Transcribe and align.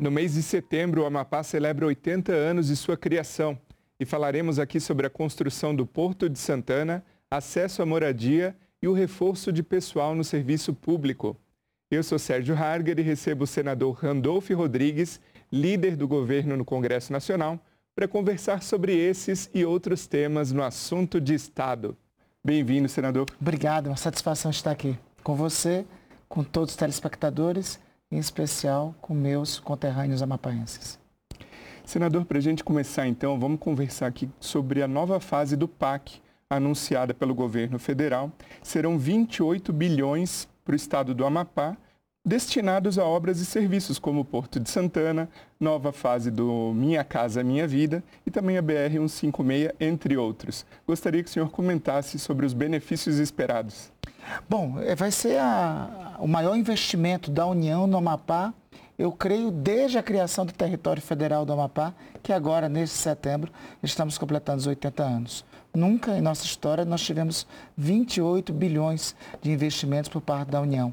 No 0.00 0.10
mês 0.10 0.32
de 0.32 0.42
setembro, 0.42 1.02
o 1.02 1.04
Amapá 1.04 1.42
celebra 1.42 1.84
80 1.84 2.32
anos 2.32 2.68
de 2.68 2.74
sua 2.74 2.96
criação 2.96 3.58
e 4.00 4.06
falaremos 4.06 4.58
aqui 4.58 4.80
sobre 4.80 5.06
a 5.06 5.10
construção 5.10 5.76
do 5.76 5.84
Porto 5.84 6.26
de 6.26 6.38
Santana, 6.38 7.04
acesso 7.30 7.82
à 7.82 7.86
moradia 7.86 8.56
e 8.80 8.88
o 8.88 8.94
reforço 8.94 9.52
de 9.52 9.62
pessoal 9.62 10.14
no 10.14 10.24
serviço 10.24 10.72
público. 10.72 11.36
Eu 11.90 12.02
sou 12.02 12.18
Sérgio 12.18 12.56
Harger 12.56 12.98
e 12.98 13.02
recebo 13.02 13.44
o 13.44 13.46
senador 13.46 13.92
Randolph 13.92 14.48
Rodrigues, 14.48 15.20
líder 15.52 15.96
do 15.96 16.08
governo 16.08 16.56
no 16.56 16.64
Congresso 16.64 17.12
Nacional, 17.12 17.60
para 17.94 18.08
conversar 18.08 18.62
sobre 18.62 18.96
esses 18.96 19.50
e 19.52 19.66
outros 19.66 20.06
temas 20.06 20.50
no 20.50 20.62
assunto 20.62 21.20
de 21.20 21.34
Estado. 21.34 21.94
Bem-vindo, 22.42 22.88
senador. 22.88 23.26
Obrigado, 23.38 23.88
uma 23.88 23.98
satisfação 23.98 24.50
estar 24.50 24.70
aqui 24.70 24.98
com 25.22 25.34
você, 25.34 25.84
com 26.26 26.42
todos 26.42 26.70
os 26.70 26.76
telespectadores, 26.78 27.78
em 28.10 28.18
especial 28.18 28.94
com 29.00 29.14
meus 29.14 29.60
conterrâneos 29.60 30.22
amapaenses. 30.22 30.98
Senador, 31.84 32.24
para 32.24 32.38
a 32.38 32.40
gente 32.40 32.62
começar 32.62 33.06
então, 33.06 33.38
vamos 33.38 33.60
conversar 33.60 34.06
aqui 34.06 34.28
sobre 34.38 34.82
a 34.82 34.88
nova 34.88 35.18
fase 35.20 35.56
do 35.56 35.66
PAC, 35.66 36.20
anunciada 36.48 37.14
pelo 37.14 37.34
governo 37.34 37.78
federal. 37.78 38.30
Serão 38.62 38.98
28 38.98 39.72
bilhões 39.72 40.48
para 40.64 40.72
o 40.72 40.76
estado 40.76 41.14
do 41.14 41.24
Amapá, 41.24 41.76
destinados 42.24 42.98
a 42.98 43.04
obras 43.04 43.40
e 43.40 43.46
serviços 43.46 43.98
como 43.98 44.20
o 44.20 44.24
Porto 44.24 44.60
de 44.60 44.68
Santana, 44.70 45.28
nova 45.58 45.92
fase 45.92 46.30
do 46.30 46.72
Minha 46.74 47.02
Casa 47.02 47.42
Minha 47.42 47.66
Vida 47.66 48.02
e 48.26 48.30
também 48.30 48.58
a 48.58 48.62
BR-156, 48.62 49.74
entre 49.80 50.16
outros. 50.16 50.66
Gostaria 50.86 51.22
que 51.22 51.30
o 51.30 51.32
senhor 51.32 51.50
comentasse 51.50 52.18
sobre 52.18 52.44
os 52.44 52.52
benefícios 52.52 53.18
esperados. 53.18 53.90
Bom, 54.48 54.78
é, 54.80 54.94
vai 54.94 55.10
ser 55.10 55.38
a, 55.38 56.16
o 56.18 56.28
maior 56.28 56.56
investimento 56.56 57.30
da 57.30 57.46
União 57.46 57.86
no 57.86 57.96
Amapá 57.96 58.52
eu 59.00 59.10
creio, 59.10 59.50
desde 59.50 59.96
a 59.96 60.02
criação 60.02 60.44
do 60.44 60.52
território 60.52 61.00
federal 61.00 61.46
do 61.46 61.54
Amapá, 61.54 61.94
que 62.22 62.34
agora, 62.34 62.68
neste 62.68 62.98
setembro, 62.98 63.50
estamos 63.82 64.18
completando 64.18 64.58
os 64.58 64.66
80 64.66 65.02
anos. 65.02 65.42
Nunca 65.74 66.18
em 66.18 66.20
nossa 66.20 66.44
história 66.44 66.84
nós 66.84 67.00
tivemos 67.00 67.46
28 67.78 68.52
bilhões 68.52 69.16
de 69.40 69.50
investimentos 69.50 70.10
por 70.10 70.20
parte 70.20 70.50
da 70.50 70.60
União. 70.60 70.92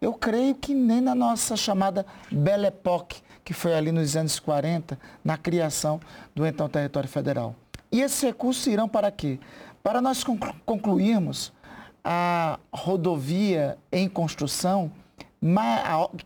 Eu 0.00 0.14
creio 0.14 0.54
que 0.54 0.74
nem 0.74 1.00
na 1.00 1.14
nossa 1.14 1.56
chamada 1.56 2.06
Belle 2.30 2.66
Époque, 2.66 3.20
que 3.44 3.52
foi 3.52 3.74
ali 3.74 3.90
nos 3.90 4.16
anos 4.16 4.38
40, 4.38 4.98
na 5.24 5.36
criação 5.36 6.00
do 6.34 6.46
então 6.46 6.68
território 6.68 7.08
federal. 7.08 7.54
E 7.90 8.00
esses 8.00 8.20
recursos 8.22 8.66
irão 8.66 8.88
para 8.88 9.10
quê? 9.10 9.40
Para 9.82 10.00
nós 10.00 10.22
concluirmos 10.64 11.52
a 12.04 12.58
rodovia 12.72 13.76
em 13.90 14.08
construção 14.08 14.90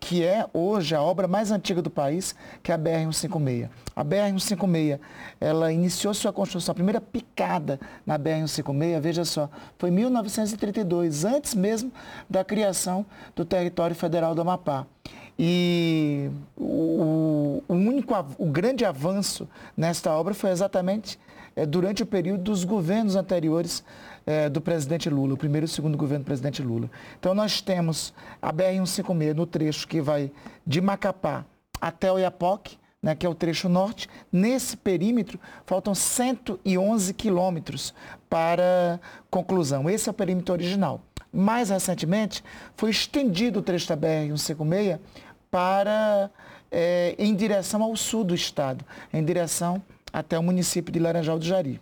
que 0.01 0.25
é 0.25 0.47
hoje 0.53 0.95
a 0.95 1.03
obra 1.03 1.29
mais 1.29 1.51
antiga 1.51 1.83
do 1.83 1.91
país, 1.91 2.35
que 2.63 2.73
é 2.73 2.75
a 2.75 2.79
BR-156. 2.79 3.69
A 3.95 4.05
BR-156, 4.05 4.99
ela 5.41 5.73
iniciou 5.73 6.15
sua 6.15 6.33
construção, 6.33 6.73
a 6.73 6.75
primeira 6.75 7.01
picada 7.01 7.79
na 8.07 8.19
BR-156, 8.19 9.01
veja 9.01 9.25
só, 9.25 9.51
foi 9.79 9.91
em 9.91 9.93
1932, 9.93 11.25
antes 11.25 11.55
mesmo 11.55 11.93
da 12.29 12.43
criação 12.43 13.05
do 13.37 13.45
território 13.45 13.95
federal 13.95 14.35
do 14.35 14.41
Amapá. 14.41 14.87
E 15.39 16.31
o, 16.57 17.63
o 17.67 17.75
único, 17.75 18.15
o 18.39 18.47
grande 18.47 18.85
avanço 18.85 19.49
nesta 19.77 20.13
obra 20.13 20.35
foi 20.35 20.51
exatamente 20.51 21.19
é, 21.57 21.67
durante 21.67 22.03
o 22.03 22.07
período 22.07 22.45
dos 22.45 22.65
governos 22.65 23.17
anteriores 23.17 23.83
é, 24.27 24.49
do 24.49 24.61
presidente 24.61 25.09
Lula, 25.11 25.35
o 25.35 25.37
primeiro 25.37 25.67
e 25.67 25.69
segundo 25.69 25.97
governo 25.97 26.25
do 26.25 26.27
presidente 26.27 26.63
Lula. 26.63 26.91
Então 27.19 27.35
nós 27.35 27.61
temos 27.61 28.13
a 28.41 28.53
BR-156 28.53 29.35
no 29.35 29.47
trecho 29.47 29.87
que 29.87 30.01
vai 30.01 30.31
de 30.67 30.81
Macapá 30.81 31.45
até 31.81 32.11
Oiapoque, 32.13 32.79
né, 33.03 33.15
que 33.15 33.27
é 33.27 33.29
o 33.29 33.35
trecho 33.35 33.69
norte. 33.69 34.09
Nesse 34.31 34.77
perímetro, 34.77 35.39
faltam 35.67 35.95
111 35.95 37.13
quilômetros 37.15 37.93
para 38.31 39.01
conclusão. 39.31 39.91
Esse 39.91 40.09
é 40.09 40.13
o 40.13 40.15
perímetro 40.15 40.53
original. 40.53 41.01
Mais 41.33 41.71
recentemente, 41.71 42.45
foi 42.77 42.91
estendido 42.91 43.59
o 43.59 43.63
trecho 43.63 43.89
da 43.89 43.97
BR-156 43.97 45.01
para, 45.51 46.31
é, 46.71 47.15
em 47.19 47.35
direção 47.35 47.83
ao 47.83 47.97
sul 47.97 48.23
do 48.23 48.35
estado, 48.35 48.85
em 49.13 49.25
direção 49.25 49.83
até 50.13 50.39
o 50.39 50.43
município 50.43 50.93
de 50.93 50.99
Laranjal 50.99 51.39
do 51.39 51.45
Jari 51.45 51.81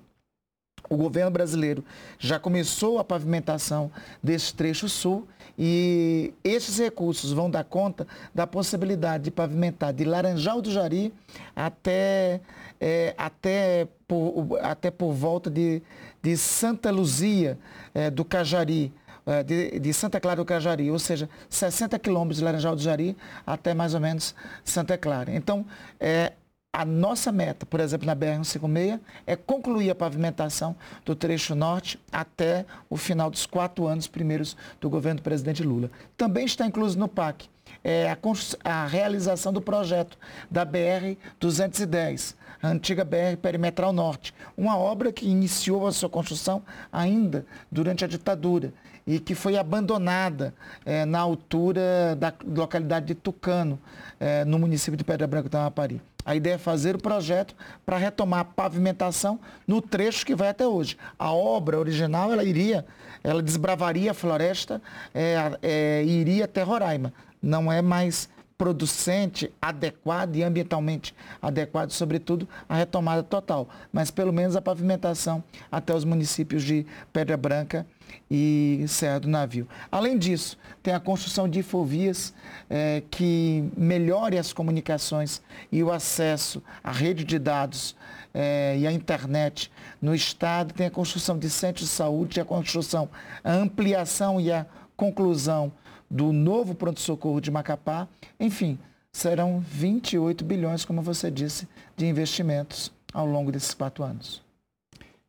o 0.90 0.96
governo 0.96 1.30
brasileiro 1.30 1.84
já 2.18 2.38
começou 2.38 2.98
a 2.98 3.04
pavimentação 3.04 3.92
desse 4.20 4.52
trecho 4.52 4.88
sul 4.88 5.26
e 5.56 6.34
esses 6.42 6.78
recursos 6.78 7.32
vão 7.32 7.48
dar 7.48 7.62
conta 7.62 8.06
da 8.34 8.44
possibilidade 8.46 9.24
de 9.24 9.30
pavimentar 9.30 9.92
de 9.92 10.04
Laranjal 10.04 10.60
do 10.60 10.70
Jari 10.70 11.14
até, 11.54 12.40
é, 12.80 13.14
até, 13.16 13.86
por, 14.08 14.58
até 14.62 14.90
por 14.90 15.12
volta 15.12 15.48
de, 15.48 15.80
de 16.20 16.36
Santa 16.36 16.90
Luzia 16.90 17.56
é, 17.94 18.10
do 18.10 18.24
Cajari, 18.24 18.92
é, 19.24 19.44
de, 19.44 19.78
de, 19.78 19.92
Santa 19.92 20.18
Clara 20.18 20.38
do 20.38 20.44
Cajari, 20.44 20.90
ou 20.90 20.98
seja, 20.98 21.28
60 21.48 21.96
quilômetros 22.00 22.38
de 22.38 22.44
Laranjal 22.44 22.74
do 22.74 22.82
Jari 22.82 23.16
até 23.46 23.74
mais 23.74 23.94
ou 23.94 24.00
menos 24.00 24.34
Santa 24.64 24.98
Clara. 24.98 25.30
Então, 25.32 25.64
é, 26.00 26.32
a 26.72 26.84
nossa 26.84 27.32
meta, 27.32 27.66
por 27.66 27.80
exemplo, 27.80 28.06
na 28.06 28.14
BR-156, 28.14 29.00
é 29.26 29.34
concluir 29.34 29.90
a 29.90 29.94
pavimentação 29.94 30.76
do 31.04 31.16
trecho 31.16 31.54
norte 31.54 31.98
até 32.12 32.64
o 32.88 32.96
final 32.96 33.28
dos 33.28 33.44
quatro 33.44 33.86
anos 33.86 34.06
primeiros 34.06 34.56
do 34.80 34.88
governo 34.88 35.20
do 35.20 35.24
presidente 35.24 35.64
Lula. 35.64 35.90
Também 36.16 36.44
está 36.44 36.64
incluso 36.64 36.98
no 36.98 37.08
PAC 37.08 37.48
é, 37.82 38.10
a, 38.10 38.18
a 38.64 38.86
realização 38.86 39.52
do 39.52 39.60
projeto 39.60 40.16
da 40.48 40.64
BR-210, 40.64 42.34
a 42.62 42.68
antiga 42.68 43.04
BR 43.04 43.36
Perimetral 43.42 43.92
Norte, 43.92 44.32
uma 44.56 44.76
obra 44.76 45.12
que 45.12 45.26
iniciou 45.26 45.86
a 45.86 45.92
sua 45.92 46.08
construção 46.08 46.62
ainda 46.92 47.44
durante 47.70 48.04
a 48.04 48.08
ditadura 48.08 48.72
e 49.06 49.18
que 49.18 49.34
foi 49.34 49.56
abandonada 49.56 50.54
é, 50.84 51.04
na 51.04 51.18
altura 51.18 52.16
da 52.16 52.32
localidade 52.46 53.06
de 53.06 53.14
Tucano, 53.14 53.78
é, 54.20 54.44
no 54.44 54.58
município 54.58 54.96
de 54.96 55.02
Pedra 55.02 55.26
Branca 55.26 55.48
do 55.48 55.56
Amapari. 55.56 56.00
A 56.30 56.36
ideia 56.36 56.54
é 56.54 56.58
fazer 56.58 56.94
o 56.94 56.98
projeto 57.00 57.56
para 57.84 57.96
retomar 57.96 58.38
a 58.38 58.44
pavimentação 58.44 59.40
no 59.66 59.82
trecho 59.82 60.24
que 60.24 60.32
vai 60.32 60.50
até 60.50 60.64
hoje. 60.64 60.96
A 61.18 61.32
obra 61.32 61.76
original, 61.76 62.32
ela 62.32 62.44
iria, 62.44 62.86
ela 63.24 63.42
desbravaria 63.42 64.12
a 64.12 64.14
floresta 64.14 64.80
é, 65.12 65.58
é, 65.60 66.04
e 66.04 66.20
iria 66.20 66.44
até 66.44 66.62
Roraima. 66.62 67.12
Não 67.42 67.72
é 67.72 67.82
mais 67.82 68.28
producente, 68.56 69.52
adequado 69.60 70.36
e 70.36 70.44
ambientalmente 70.44 71.16
adequado, 71.42 71.90
sobretudo 71.90 72.48
a 72.68 72.76
retomada 72.76 73.24
total, 73.24 73.68
mas 73.92 74.12
pelo 74.12 74.32
menos 74.32 74.54
a 74.54 74.62
pavimentação 74.62 75.42
até 75.72 75.92
os 75.92 76.04
municípios 76.04 76.62
de 76.62 76.86
Pedra 77.12 77.36
Branca 77.36 77.84
e 78.30 78.84
Serra 78.88 79.20
do 79.20 79.28
Navio. 79.28 79.68
Além 79.90 80.16
disso, 80.16 80.56
tem 80.82 80.94
a 80.94 81.00
construção 81.00 81.48
de 81.48 81.58
infovias 81.58 82.32
é, 82.68 83.02
que 83.10 83.70
melhore 83.76 84.38
as 84.38 84.52
comunicações 84.52 85.42
e 85.70 85.82
o 85.82 85.90
acesso 85.90 86.62
à 86.82 86.92
rede 86.92 87.24
de 87.24 87.38
dados 87.38 87.96
é, 88.32 88.76
e 88.78 88.86
à 88.86 88.92
internet 88.92 89.70
no 90.00 90.14
Estado. 90.14 90.74
Tem 90.74 90.86
a 90.86 90.90
construção 90.90 91.38
de 91.38 91.50
centros 91.50 91.88
de 91.88 91.92
saúde, 91.92 92.40
a 92.40 92.44
construção, 92.44 93.08
a 93.42 93.52
ampliação 93.52 94.40
e 94.40 94.50
a 94.50 94.66
conclusão 94.96 95.72
do 96.10 96.32
novo 96.32 96.74
pronto-socorro 96.74 97.40
de 97.40 97.50
Macapá. 97.50 98.08
Enfim, 98.38 98.78
serão 99.12 99.60
28 99.60 100.44
bilhões, 100.44 100.84
como 100.84 101.02
você 101.02 101.30
disse, 101.30 101.68
de 101.96 102.06
investimentos 102.06 102.92
ao 103.12 103.26
longo 103.26 103.52
desses 103.52 103.74
quatro 103.74 104.04
anos. 104.04 104.42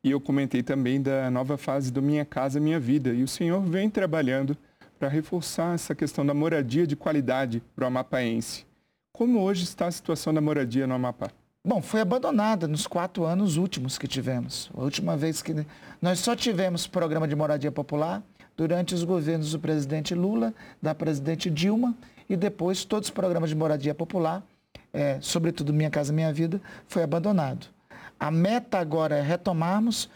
E 0.04 0.10
eu 0.10 0.20
comentei 0.20 0.64
também 0.64 1.00
da 1.00 1.30
nova 1.30 1.56
fase 1.56 1.92
do 1.92 2.02
Minha 2.02 2.24
Casa 2.24 2.58
Minha 2.58 2.80
Vida. 2.80 3.10
E 3.10 3.22
o 3.22 3.28
senhor 3.28 3.60
vem 3.62 3.88
trabalhando 3.88 4.56
para 4.98 5.08
reforçar 5.08 5.74
essa 5.74 5.94
questão 5.94 6.26
da 6.26 6.34
moradia 6.34 6.86
de 6.86 6.96
qualidade 6.96 7.62
para 7.74 7.84
o 7.84 7.86
amapaense. 7.86 8.66
Como 9.12 9.40
hoje 9.40 9.62
está 9.62 9.86
a 9.86 9.92
situação 9.92 10.34
da 10.34 10.40
moradia 10.40 10.86
no 10.86 10.94
Amapá? 10.94 11.30
Bom, 11.64 11.80
foi 11.80 12.00
abandonada 12.00 12.66
nos 12.66 12.88
quatro 12.88 13.24
anos 13.24 13.56
últimos 13.56 13.96
que 13.96 14.08
tivemos. 14.08 14.68
A 14.76 14.82
última 14.82 15.16
vez 15.16 15.40
que 15.40 15.54
nós 16.00 16.18
só 16.18 16.34
tivemos 16.34 16.88
programa 16.88 17.28
de 17.28 17.36
moradia 17.36 17.70
popular 17.70 18.20
durante 18.56 18.94
os 18.94 19.04
governos 19.04 19.52
do 19.52 19.60
presidente 19.60 20.14
Lula, 20.14 20.52
da 20.80 20.94
presidente 20.94 21.48
Dilma 21.48 21.94
e 22.28 22.36
depois 22.36 22.84
todos 22.84 23.08
os 23.08 23.14
programas 23.14 23.50
de 23.50 23.54
moradia 23.54 23.94
popular, 23.94 24.42
é, 24.92 25.18
sobretudo 25.20 25.72
Minha 25.72 25.90
Casa 25.90 26.12
Minha 26.12 26.32
Vida, 26.32 26.60
foi 26.88 27.04
abandonado. 27.04 27.66
A 28.22 28.30
meta 28.30 28.78
agora 28.78 29.16
é 29.16 29.20
retomarmos, 29.20 30.08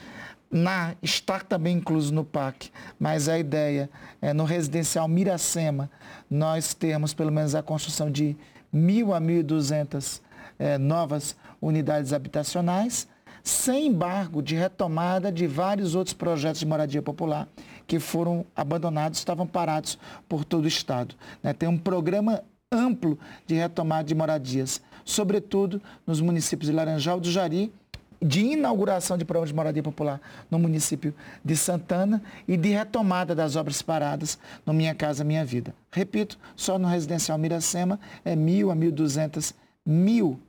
na, 0.49 0.95
estar 1.03 1.43
também 1.43 1.79
incluso 1.79 2.15
no 2.15 2.25
PAC, 2.25 2.71
mas 3.01 3.29
a 3.29 3.37
ideia 3.37 3.91
é 4.23 4.33
no 4.33 4.45
residencial 4.45 5.09
Miracema 5.09 5.91
nós 6.31 6.73
temos 6.73 7.13
pelo 7.13 7.33
menos 7.33 7.57
a 7.57 7.65
construção 7.65 8.09
de 8.09 8.37
mil 8.73 9.13
a 9.13 9.19
mil 9.19 9.41
e 9.41 9.43
duzentas 9.43 10.23
é, 10.57 10.79
novas 10.79 11.37
unidades 11.61 12.13
habitacionais, 12.13 13.09
sem 13.43 13.89
embargo 13.89 14.41
de 14.41 14.55
retomada 14.55 15.33
de 15.33 15.49
vários 15.49 15.97
outros 15.97 16.15
projetos 16.15 16.61
de 16.61 16.67
moradia 16.67 17.03
popular 17.03 17.49
que 17.89 17.99
foram 17.99 18.47
abandonados, 18.55 19.19
estavam 19.19 19.49
parados 19.49 19.99
por 20.29 20.45
todo 20.45 20.67
o 20.67 20.69
Estado. 20.69 21.17
Né? 21.43 21.53
Tem 21.53 21.69
um 21.69 21.77
programa 21.77 22.45
amplo 22.71 23.19
de 23.49 23.57
retomada 23.57 24.05
de 24.05 24.15
moradias, 24.15 24.81
sobretudo 25.05 25.83
nos 26.07 26.21
municípios 26.21 26.71
de 26.71 26.77
Laranjal 26.77 27.19
do 27.19 27.29
Jari, 27.29 27.73
de 28.21 28.41
inauguração 28.41 29.17
de 29.17 29.25
programa 29.25 29.47
de 29.47 29.55
moradia 29.55 29.83
popular 29.83 30.21
no 30.51 30.59
município 30.59 31.15
de 31.45 31.57
Santana 31.57 32.23
e 32.47 32.57
de 32.57 32.71
retomada 32.71 33.35
das 33.35 33.57
obras 33.57 33.83
paradas 33.83 34.39
no 34.65 34.73
Minha 34.73 34.95
Casa 34.95 35.25
Minha 35.25 35.45
Vida. 35.45 35.75
Repito, 35.91 36.39
só 36.55 36.79
no 36.79 36.89
residencial 36.89 37.39
Miracema 37.39 38.01
é 38.25 38.35
mil 38.35 38.71
a 38.71 38.75
mil 38.75 38.93
duzentas, 38.93 39.55
mil 39.85 40.41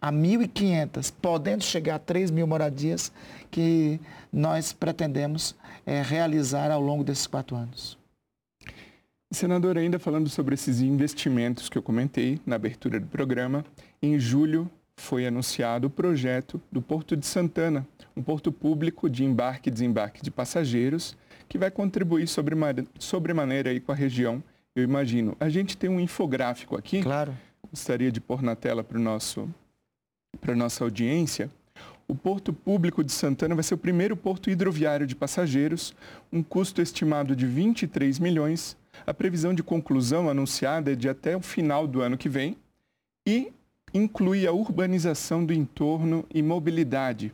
a 0.00 0.12
mil 0.12 0.40
e 0.42 0.48
quinhentas, 0.48 1.10
podendo 1.10 1.64
chegar 1.64 1.96
a 1.96 1.98
três 1.98 2.30
mil 2.30 2.46
moradias 2.46 3.12
que 3.50 4.00
nós 4.32 4.72
pretendemos 4.72 5.56
é, 5.84 6.02
realizar 6.02 6.70
ao 6.70 6.80
longo 6.80 7.02
desses 7.02 7.26
quatro 7.26 7.56
anos. 7.56 7.98
Senador, 9.30 9.76
ainda 9.76 9.98
falando 9.98 10.28
sobre 10.30 10.54
esses 10.54 10.80
investimentos 10.80 11.68
que 11.68 11.76
eu 11.76 11.82
comentei 11.82 12.40
na 12.46 12.56
abertura 12.56 12.98
do 12.98 13.06
programa, 13.06 13.64
em 14.00 14.18
julho 14.18 14.70
foi 14.98 15.26
anunciado 15.26 15.86
o 15.86 15.90
projeto 15.90 16.60
do 16.70 16.82
Porto 16.82 17.16
de 17.16 17.24
Santana, 17.24 17.86
um 18.16 18.22
porto 18.22 18.50
público 18.50 19.08
de 19.08 19.24
embarque 19.24 19.68
e 19.68 19.72
desembarque 19.72 20.22
de 20.22 20.30
passageiros, 20.30 21.16
que 21.48 21.56
vai 21.56 21.70
contribuir 21.70 22.28
sobremaneira 22.28 23.70
aí 23.70 23.80
com 23.80 23.92
a 23.92 23.94
região, 23.94 24.42
eu 24.74 24.82
imagino. 24.82 25.36
A 25.40 25.48
gente 25.48 25.76
tem 25.76 25.88
um 25.88 26.00
infográfico 26.00 26.76
aqui. 26.76 27.02
Claro. 27.02 27.34
Gostaria 27.70 28.10
de 28.10 28.20
pôr 28.20 28.42
na 28.42 28.54
tela 28.54 28.84
para 28.84 28.98
a 28.98 30.56
nossa 30.56 30.84
audiência. 30.84 31.50
O 32.06 32.14
Porto 32.14 32.52
Público 32.52 33.04
de 33.04 33.12
Santana 33.12 33.54
vai 33.54 33.62
ser 33.62 33.74
o 33.74 33.78
primeiro 33.78 34.16
porto 34.16 34.50
hidroviário 34.50 35.06
de 35.06 35.14
passageiros, 35.14 35.94
um 36.32 36.42
custo 36.42 36.82
estimado 36.82 37.36
de 37.36 37.46
23 37.46 38.18
milhões. 38.18 38.76
A 39.06 39.14
previsão 39.14 39.54
de 39.54 39.62
conclusão 39.62 40.28
anunciada 40.28 40.92
é 40.92 40.96
de 40.96 41.08
até 41.08 41.36
o 41.36 41.40
final 41.40 41.86
do 41.86 42.00
ano 42.00 42.16
que 42.16 42.28
vem 42.28 42.56
e 43.26 43.52
inclui 43.92 44.46
a 44.46 44.52
urbanização 44.52 45.44
do 45.44 45.52
entorno 45.52 46.24
e 46.32 46.42
mobilidade. 46.42 47.32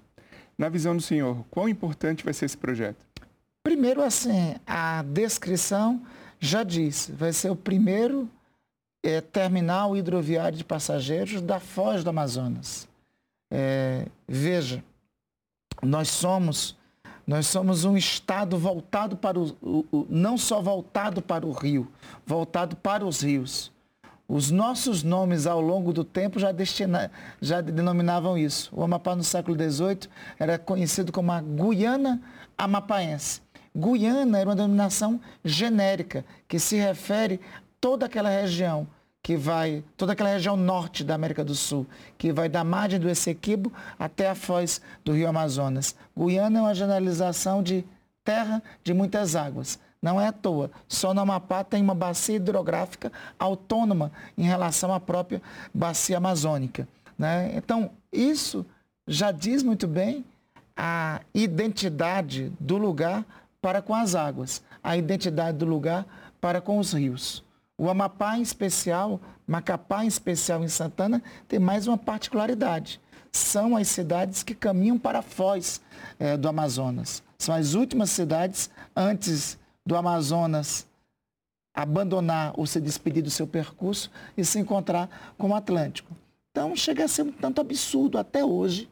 Na 0.56 0.68
visão 0.68 0.96
do 0.96 1.02
senhor, 1.02 1.44
quão 1.50 1.68
importante 1.68 2.24
vai 2.24 2.32
ser 2.32 2.46
esse 2.46 2.56
projeto? 2.56 3.04
Primeiro, 3.62 4.02
assim, 4.02 4.54
a 4.66 5.02
descrição 5.02 6.02
já 6.38 6.62
diz, 6.62 7.10
vai 7.14 7.32
ser 7.32 7.50
o 7.50 7.56
primeiro 7.56 8.28
é, 9.02 9.20
terminal 9.20 9.96
hidroviário 9.96 10.56
de 10.56 10.64
passageiros 10.64 11.40
da 11.40 11.58
Foz 11.58 12.04
do 12.04 12.10
Amazonas. 12.10 12.88
É, 13.50 14.06
veja, 14.28 14.82
nós 15.82 16.08
somos 16.08 16.76
nós 17.26 17.46
somos 17.46 17.86
um 17.86 17.96
estado 17.96 18.58
voltado 18.58 19.16
para 19.16 19.38
o, 19.40 19.56
o, 19.62 19.84
o, 19.90 20.06
não 20.10 20.36
só 20.36 20.60
voltado 20.60 21.22
para 21.22 21.46
o 21.46 21.52
rio, 21.52 21.90
voltado 22.26 22.76
para 22.76 23.04
os 23.04 23.22
rios. 23.22 23.72
Os 24.26 24.50
nossos 24.50 25.02
nomes 25.02 25.46
ao 25.46 25.60
longo 25.60 25.92
do 25.92 26.02
tempo 26.02 26.38
já, 26.38 26.50
destina, 26.50 27.10
já 27.42 27.60
denominavam 27.60 28.38
isso. 28.38 28.70
O 28.72 28.82
Amapá 28.82 29.14
no 29.14 29.22
século 29.22 29.54
XVIII 29.54 30.08
era 30.38 30.58
conhecido 30.58 31.12
como 31.12 31.30
a 31.30 31.42
Guiana 31.42 32.22
Amapaense. 32.56 33.42
Guiana 33.76 34.38
era 34.38 34.48
uma 34.48 34.56
denominação 34.56 35.20
genérica 35.44 36.24
que 36.48 36.58
se 36.58 36.76
refere 36.76 37.38
a 37.54 37.60
toda 37.80 38.06
aquela 38.06 38.30
região 38.30 38.86
que 39.22 39.36
vai, 39.36 39.82
toda 39.96 40.12
aquela 40.12 40.30
região 40.30 40.56
norte 40.56 41.02
da 41.02 41.14
América 41.14 41.44
do 41.44 41.54
Sul, 41.54 41.86
que 42.16 42.32
vai 42.32 42.48
da 42.48 42.62
margem 42.62 43.00
do 43.00 43.08
Essequibo 43.08 43.72
até 43.98 44.28
a 44.28 44.34
foz 44.34 44.80
do 45.04 45.12
Rio 45.12 45.28
Amazonas. 45.28 45.94
Guiana 46.16 46.58
é 46.58 46.62
uma 46.62 46.74
generalização 46.74 47.62
de 47.62 47.84
terra 48.22 48.62
de 48.82 48.94
muitas 48.94 49.36
águas. 49.36 49.78
Não 50.04 50.20
é 50.20 50.26
à 50.26 50.32
toa. 50.32 50.70
Só 50.86 51.14
no 51.14 51.22
Amapá 51.22 51.64
tem 51.64 51.82
uma 51.82 51.94
bacia 51.94 52.36
hidrográfica 52.36 53.10
autônoma 53.38 54.12
em 54.36 54.42
relação 54.42 54.92
à 54.92 55.00
própria 55.00 55.40
bacia 55.72 56.18
amazônica. 56.18 56.86
Né? 57.18 57.52
Então, 57.56 57.90
isso 58.12 58.66
já 59.08 59.32
diz 59.32 59.62
muito 59.62 59.88
bem 59.88 60.22
a 60.76 61.22
identidade 61.32 62.52
do 62.60 62.76
lugar 62.76 63.24
para 63.62 63.80
com 63.80 63.94
as 63.94 64.14
águas, 64.14 64.62
a 64.82 64.94
identidade 64.94 65.56
do 65.56 65.64
lugar 65.64 66.04
para 66.38 66.60
com 66.60 66.78
os 66.78 66.92
rios. 66.92 67.42
O 67.78 67.88
Amapá, 67.88 68.36
em 68.36 68.42
especial, 68.42 69.18
Macapá, 69.46 70.04
em 70.04 70.08
especial 70.08 70.62
em 70.62 70.68
Santana, 70.68 71.22
tem 71.48 71.58
mais 71.58 71.86
uma 71.86 71.96
particularidade. 71.96 73.00
São 73.32 73.74
as 73.74 73.88
cidades 73.88 74.42
que 74.42 74.54
caminham 74.54 74.98
para 74.98 75.20
a 75.20 75.22
foz 75.22 75.80
é, 76.18 76.36
do 76.36 76.46
Amazonas. 76.46 77.22
São 77.38 77.54
as 77.54 77.72
últimas 77.72 78.10
cidades 78.10 78.68
antes 78.94 79.58
do 79.86 79.96
Amazonas 79.96 80.86
abandonar 81.74 82.52
ou 82.56 82.66
se 82.66 82.80
despedir 82.80 83.22
do 83.22 83.30
seu 83.30 83.46
percurso 83.46 84.10
e 84.36 84.44
se 84.44 84.58
encontrar 84.58 85.34
com 85.36 85.50
o 85.50 85.54
Atlântico. 85.54 86.14
Então 86.50 86.76
chega 86.76 87.04
a 87.04 87.08
ser 87.08 87.22
um 87.22 87.32
tanto 87.32 87.60
absurdo 87.60 88.16
até 88.16 88.44
hoje 88.44 88.88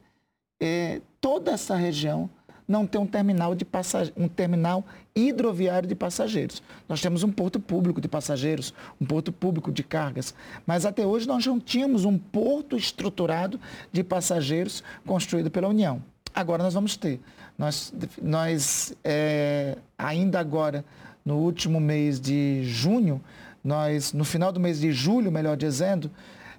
é, 0.60 1.00
toda 1.20 1.52
essa 1.52 1.76
região 1.76 2.28
não 2.66 2.86
ter 2.86 2.98
um 2.98 3.06
terminal 3.06 3.54
de 3.54 3.64
passage... 3.64 4.12
um 4.16 4.28
terminal 4.28 4.84
hidroviário 5.14 5.88
de 5.88 5.94
passageiros. 5.94 6.62
Nós 6.88 7.00
temos 7.00 7.22
um 7.22 7.30
porto 7.30 7.60
público 7.60 8.00
de 8.00 8.08
passageiros, 8.08 8.72
um 9.00 9.04
porto 9.04 9.32
público 9.32 9.70
de 9.70 9.82
cargas, 9.82 10.34
mas 10.66 10.86
até 10.86 11.04
hoje 11.04 11.26
nós 11.26 11.44
não 11.44 11.60
tínhamos 11.60 12.04
um 12.04 12.16
porto 12.16 12.76
estruturado 12.76 13.60
de 13.92 14.02
passageiros 14.02 14.82
construído 15.04 15.50
pela 15.50 15.68
União. 15.68 16.02
Agora 16.34 16.62
nós 16.62 16.74
vamos 16.74 16.96
ter. 16.96 17.20
Nós, 17.58 17.92
nós 18.20 18.94
é, 19.04 19.76
ainda 19.98 20.40
agora, 20.40 20.84
no 21.24 21.36
último 21.36 21.78
mês 21.78 22.20
de 22.20 22.64
junho, 22.64 23.20
nós, 23.62 24.12
no 24.12 24.24
final 24.24 24.50
do 24.50 24.58
mês 24.58 24.80
de 24.80 24.92
julho, 24.92 25.30
melhor 25.30 25.56
dizendo, 25.56 26.10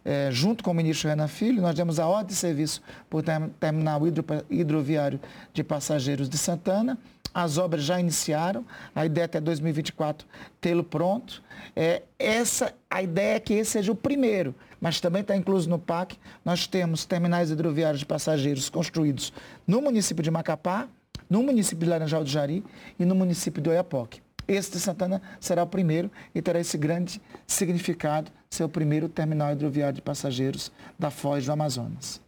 é, 0.06 0.30
junto 0.32 0.64
com 0.64 0.72
o 0.72 0.74
ministro 0.74 1.10
Renan 1.10 1.28
Filho, 1.28 1.62
nós 1.62 1.76
demos 1.76 2.00
a 2.00 2.08
ordem 2.08 2.28
de 2.28 2.36
serviço 2.36 2.82
por 3.10 3.24
terminal 3.60 4.06
hidro, 4.08 4.24
hidroviário 4.50 5.20
de 5.54 5.64
passageiros 5.64 6.30
de 6.30 6.38
Santana. 6.38 6.98
As 7.34 7.58
obras 7.58 7.84
já 7.84 8.00
iniciaram, 8.00 8.64
a 8.96 9.06
ideia 9.06 9.24
é 9.24 9.26
até 9.26 9.42
2024 9.42 10.28
tê-lo 10.62 10.84
pronto. 10.84 11.42
É, 11.76 12.04
essa, 12.20 12.74
a 12.90 13.02
ideia 13.02 13.38
é 13.38 13.40
que 13.40 13.54
esse 13.54 13.72
seja 13.72 13.92
o 13.92 13.96
primeiro, 13.96 14.54
mas 14.84 15.00
também 15.00 15.22
está 15.22 15.34
incluso 15.34 15.70
no 15.70 15.80
PAC. 15.80 16.18
Nós 16.44 16.68
temos 16.68 17.06
terminais 17.06 17.50
hidroviários 17.50 18.02
de 18.02 18.06
passageiros 18.06 18.70
construídos 18.70 19.32
no 19.66 19.82
município 19.82 20.22
de 20.22 20.30
Macapá, 20.30 20.90
no 21.30 21.42
município 21.42 21.86
de 21.86 21.90
Laranjal 21.90 22.22
do 22.22 22.30
Jari 22.30 22.62
e 23.00 23.06
no 23.06 23.16
município 23.16 23.64
do 23.64 23.70
Oiapoque. 23.70 24.22
Esse 24.46 24.74
de 24.74 24.82
Santana 24.82 25.22
será 25.40 25.64
o 25.64 25.68
primeiro 25.68 26.12
e 26.36 26.42
terá 26.42 26.60
esse 26.60 26.78
grande 26.78 27.22
significado, 27.48 28.30
ser 28.50 28.66
o 28.66 28.70
primeiro 28.70 29.08
terminal 29.08 29.54
hidroviário 29.54 29.96
de 29.96 30.02
passageiros 30.02 30.70
da 31.00 31.10
Foz 31.10 31.46
do 31.46 31.54
Amazonas. 31.54 32.20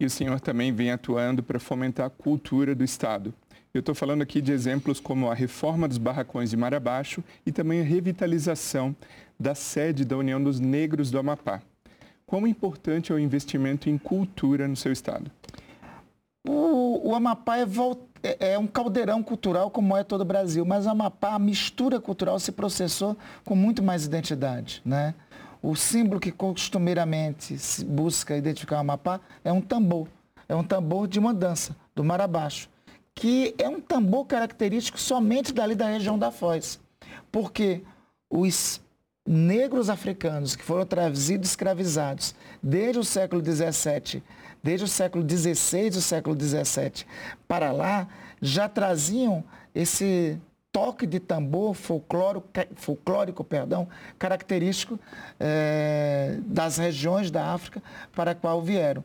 E 0.00 0.04
o 0.04 0.10
senhor 0.10 0.40
também 0.40 0.72
vem 0.72 0.90
atuando 0.90 1.44
para 1.44 1.60
fomentar 1.60 2.06
a 2.06 2.10
cultura 2.10 2.74
do 2.74 2.82
Estado. 2.82 3.32
Eu 3.76 3.80
estou 3.80 3.94
falando 3.94 4.22
aqui 4.22 4.40
de 4.40 4.52
exemplos 4.52 4.98
como 5.00 5.30
a 5.30 5.34
reforma 5.34 5.86
dos 5.86 5.98
barracões 5.98 6.48
de 6.48 6.56
Mar 6.56 6.72
Abaixo 6.72 7.22
e 7.44 7.52
também 7.52 7.82
a 7.82 7.84
revitalização 7.84 8.96
da 9.38 9.54
sede 9.54 10.02
da 10.02 10.16
União 10.16 10.42
dos 10.42 10.58
Negros 10.58 11.10
do 11.10 11.18
Amapá. 11.18 11.60
Quão 12.24 12.46
importante 12.46 13.12
é 13.12 13.14
o 13.14 13.18
investimento 13.18 13.90
em 13.90 13.98
cultura 13.98 14.66
no 14.66 14.76
seu 14.76 14.90
estado? 14.92 15.30
O, 16.48 17.10
o 17.10 17.14
Amapá 17.14 17.58
é, 17.58 17.66
é, 18.22 18.52
é, 18.52 18.58
um 18.58 18.66
caldeirão 18.66 19.22
cultural 19.22 19.70
como 19.70 19.94
é 19.94 20.02
todo 20.02 20.22
o 20.22 20.24
Brasil, 20.24 20.64
mas 20.64 20.86
o 20.86 20.88
Amapá, 20.88 21.34
a 21.34 21.38
mistura 21.38 22.00
cultural 22.00 22.40
se 22.40 22.52
processou 22.52 23.14
com 23.44 23.54
muito 23.54 23.82
mais 23.82 24.06
identidade. 24.06 24.80
Né? 24.86 25.14
O 25.62 25.76
símbolo 25.76 26.18
que 26.18 26.32
costumeiramente 26.32 27.58
se 27.58 27.84
busca 27.84 28.38
identificar 28.38 28.76
o 28.76 28.80
Amapá 28.80 29.20
é 29.44 29.52
um 29.52 29.60
tambor. 29.60 30.08
É 30.48 30.56
um 30.56 30.64
tambor 30.64 31.06
de 31.06 31.18
uma 31.18 31.34
dança, 31.34 31.76
do 31.94 32.02
mar 32.02 32.22
abaixo, 32.22 32.70
que 33.16 33.52
é 33.58 33.68
um 33.68 33.80
tambor 33.80 34.26
característico 34.26 35.00
somente 35.00 35.52
dali 35.52 35.74
da 35.74 35.88
região 35.88 36.16
da 36.16 36.30
Foz. 36.30 36.78
Porque 37.32 37.82
os 38.30 38.80
negros 39.26 39.90
africanos 39.90 40.54
que 40.54 40.62
foram 40.62 40.86
trazidos 40.86 41.48
escravizados 41.48 42.32
desde 42.62 43.00
o 43.00 43.04
século 43.04 43.42
XVII 43.44 44.22
desde 44.66 44.84
o 44.84 44.88
século 44.88 45.24
XVI 45.28 45.84
e 45.84 45.88
o 45.90 46.02
século 46.02 46.36
XVII 46.38 47.06
para 47.46 47.70
lá, 47.70 48.08
já 48.42 48.68
traziam 48.68 49.44
esse 49.72 50.40
toque 50.72 51.06
de 51.06 51.20
tambor 51.20 51.72
folclórico, 51.74 52.48
folclórico 52.74 53.44
perdão, 53.44 53.88
característico 54.18 54.98
é, 55.38 56.38
das 56.42 56.78
regiões 56.78 57.30
da 57.30 57.52
África 57.52 57.80
para 58.12 58.32
a 58.32 58.34
qual 58.34 58.60
vieram. 58.60 59.04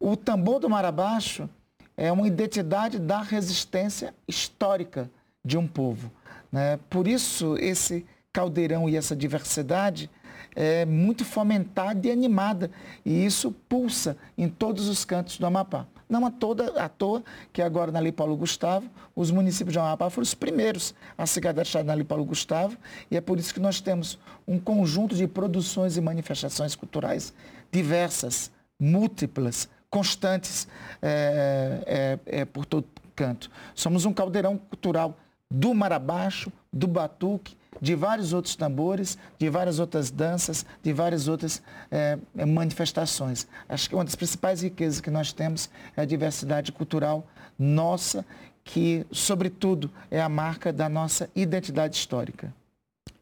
O 0.00 0.16
tambor 0.16 0.58
do 0.58 0.70
mar 0.70 0.84
abaixo 0.86 1.48
é 1.96 2.10
uma 2.10 2.26
identidade 2.26 2.98
da 2.98 3.20
resistência 3.20 4.14
histórica 4.26 5.10
de 5.44 5.56
um 5.58 5.66
povo. 5.66 6.10
Né? 6.50 6.78
Por 6.88 7.06
isso, 7.06 7.56
esse 7.58 8.06
caldeirão 8.32 8.88
e 8.88 8.96
essa 8.96 9.14
diversidade 9.14 10.10
é 10.54 10.84
muito 10.84 11.24
fomentada 11.24 12.06
e 12.06 12.10
animada. 12.10 12.70
E 13.04 13.24
isso 13.24 13.52
pulsa 13.68 14.16
em 14.36 14.48
todos 14.48 14.88
os 14.88 15.04
cantos 15.04 15.38
do 15.38 15.46
Amapá. 15.46 15.86
Não 16.08 16.26
à, 16.26 16.30
toda, 16.30 16.82
à 16.82 16.90
toa 16.90 17.24
que 17.52 17.62
agora 17.62 17.90
na 17.90 17.98
Lei 17.98 18.12
Paulo 18.12 18.36
Gustavo, 18.36 18.86
os 19.16 19.30
municípios 19.30 19.72
de 19.72 19.78
Amapá 19.78 20.10
foram 20.10 20.24
os 20.24 20.34
primeiros 20.34 20.94
a 21.16 21.26
se 21.26 21.40
cadastrar 21.40 21.84
na 21.84 21.94
Lei 21.94 22.04
Paulo 22.04 22.24
Gustavo 22.24 22.76
e 23.10 23.16
é 23.16 23.20
por 23.20 23.38
isso 23.38 23.54
que 23.54 23.60
nós 23.60 23.80
temos 23.80 24.18
um 24.46 24.58
conjunto 24.58 25.14
de 25.14 25.26
produções 25.26 25.96
e 25.96 26.02
manifestações 26.02 26.74
culturais 26.74 27.32
diversas, 27.70 28.50
múltiplas, 28.78 29.70
constantes 29.92 30.66
é, 31.02 32.18
é, 32.26 32.40
é, 32.40 32.44
por 32.46 32.64
todo 32.64 32.86
canto. 33.14 33.50
Somos 33.74 34.06
um 34.06 34.12
caldeirão 34.12 34.56
cultural 34.56 35.18
do 35.50 35.74
Marabaixo, 35.74 36.50
do 36.72 36.86
Batuque, 36.86 37.54
de 37.78 37.94
vários 37.94 38.32
outros 38.32 38.56
tambores, 38.56 39.18
de 39.38 39.50
várias 39.50 39.78
outras 39.78 40.10
danças, 40.10 40.64
de 40.82 40.94
várias 40.94 41.28
outras 41.28 41.62
é, 41.90 42.18
manifestações. 42.46 43.46
Acho 43.68 43.90
que 43.90 43.94
uma 43.94 44.04
das 44.04 44.14
principais 44.14 44.62
riquezas 44.62 44.98
que 44.98 45.10
nós 45.10 45.30
temos 45.30 45.68
é 45.94 46.00
a 46.00 46.04
diversidade 46.06 46.72
cultural 46.72 47.26
nossa, 47.58 48.24
que, 48.64 49.04
sobretudo, 49.12 49.90
é 50.10 50.22
a 50.22 50.28
marca 50.28 50.72
da 50.72 50.88
nossa 50.88 51.28
identidade 51.36 51.96
histórica. 51.96 52.54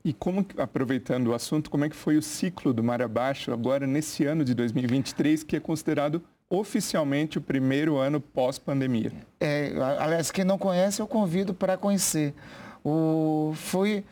E 0.04 0.12
como, 0.12 0.46
aproveitando 0.56 1.28
o 1.28 1.34
assunto, 1.34 1.68
como 1.68 1.84
é 1.84 1.88
que 1.88 1.96
foi 1.96 2.16
o 2.16 2.22
ciclo 2.22 2.72
do 2.72 2.82
Mar 2.82 3.02
Abaixo 3.02 3.52
agora 3.52 3.88
nesse 3.88 4.24
ano 4.24 4.44
de 4.44 4.54
2023, 4.54 5.42
que 5.42 5.56
é 5.56 5.60
considerado 5.60 6.22
oficialmente 6.50 7.38
o 7.38 7.40
primeiro 7.40 7.96
ano 7.96 8.20
pós-pandemia? 8.20 9.12
É, 9.38 9.72
aliás, 9.98 10.32
quem 10.32 10.44
não 10.44 10.58
conhece, 10.58 11.00
eu 11.00 11.06
convido 11.06 11.54
para 11.54 11.78
conhecer. 11.78 12.34
O, 12.84 13.52
foi, 13.54 14.04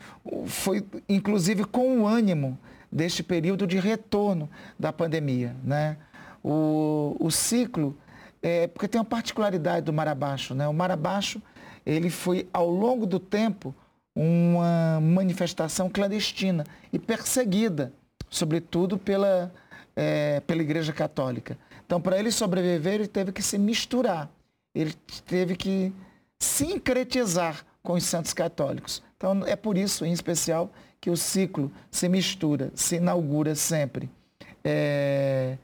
foi, 0.45 0.85
inclusive, 1.07 1.65
com 1.65 2.01
o 2.01 2.07
ânimo 2.07 2.57
deste 2.89 3.21
período 3.21 3.67
de 3.67 3.77
retorno 3.77 4.49
da 4.79 4.93
pandemia. 4.93 5.53
Né? 5.63 5.97
O, 6.41 7.17
o 7.19 7.29
ciclo, 7.29 7.95
é, 8.41 8.67
porque 8.67 8.87
tem 8.87 8.99
uma 8.99 9.05
particularidade 9.05 9.85
do 9.85 9.91
Mar 9.91 10.07
Abaixo. 10.07 10.55
Né? 10.55 10.65
O 10.67 10.73
Mar 10.73 10.91
Abaixo, 10.91 11.41
ele 11.85 12.09
foi, 12.09 12.47
ao 12.53 12.69
longo 12.69 13.05
do 13.05 13.19
tempo, 13.19 13.75
uma 14.15 14.99
manifestação 15.01 15.89
clandestina 15.89 16.63
e 16.91 16.97
perseguida, 16.97 17.91
sobretudo 18.29 18.97
pela, 18.97 19.51
é, 20.01 20.39
pela 20.39 20.61
Igreja 20.61 20.93
Católica. 20.93 21.57
Então, 21.85 21.99
para 21.99 22.17
ele 22.17 22.31
sobreviver, 22.31 22.93
ele 22.93 23.07
teve 23.07 23.33
que 23.33 23.43
se 23.43 23.57
misturar, 23.57 24.31
ele 24.73 24.93
teve 25.25 25.57
que 25.57 25.93
sincretizar 26.39 27.65
com 27.83 27.93
os 27.93 28.05
santos 28.05 28.33
católicos. 28.33 29.03
Então, 29.17 29.45
é 29.45 29.57
por 29.57 29.77
isso, 29.77 30.05
em 30.05 30.13
especial, 30.13 30.71
que 31.01 31.09
o 31.09 31.17
ciclo 31.17 31.69
se 31.91 32.07
mistura, 32.07 32.71
se 32.75 32.95
inaugura 32.95 33.53
sempre. 33.55 34.09
É, 34.63 35.57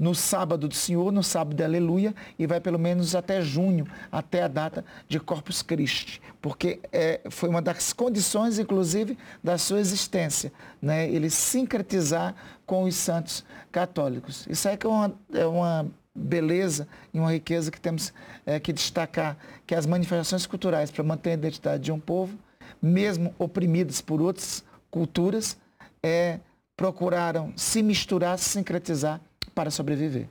no 0.00 0.14
sábado 0.14 0.66
do 0.66 0.74
Senhor, 0.74 1.12
no 1.12 1.22
sábado 1.22 1.54
de 1.54 1.62
Aleluia, 1.62 2.14
e 2.38 2.46
vai 2.46 2.58
pelo 2.58 2.78
menos 2.78 3.14
até 3.14 3.42
junho, 3.42 3.86
até 4.10 4.42
a 4.42 4.48
data 4.48 4.82
de 5.06 5.20
Corpus 5.20 5.60
Christi, 5.62 6.22
porque 6.40 6.80
é, 6.90 7.20
foi 7.28 7.50
uma 7.50 7.60
das 7.60 7.92
condições, 7.92 8.58
inclusive, 8.58 9.18
da 9.44 9.58
sua 9.58 9.78
existência, 9.78 10.50
né? 10.80 11.08
ele 11.08 11.28
sincretizar 11.28 12.34
com 12.64 12.84
os 12.84 12.94
santos 12.94 13.44
católicos. 13.70 14.46
Isso 14.48 14.66
aí 14.68 14.76
que 14.76 14.86
é 14.86 14.90
uma, 14.90 15.12
é 15.34 15.46
uma 15.46 15.86
beleza 16.14 16.88
e 17.12 17.20
uma 17.20 17.32
riqueza 17.32 17.70
que 17.70 17.80
temos 17.80 18.12
é, 18.46 18.58
que 18.58 18.72
destacar, 18.72 19.36
que 19.66 19.74
as 19.74 19.84
manifestações 19.84 20.46
culturais 20.46 20.90
para 20.90 21.04
manter 21.04 21.30
a 21.30 21.34
identidade 21.34 21.84
de 21.84 21.92
um 21.92 22.00
povo, 22.00 22.38
mesmo 22.80 23.34
oprimidas 23.38 24.00
por 24.00 24.22
outras 24.22 24.64
culturas, 24.90 25.58
é, 26.02 26.40
procuraram 26.74 27.52
se 27.54 27.82
misturar, 27.82 28.38
se 28.38 28.48
sincretizar 28.48 29.20
para 29.60 29.70
sobreviver. 29.70 30.26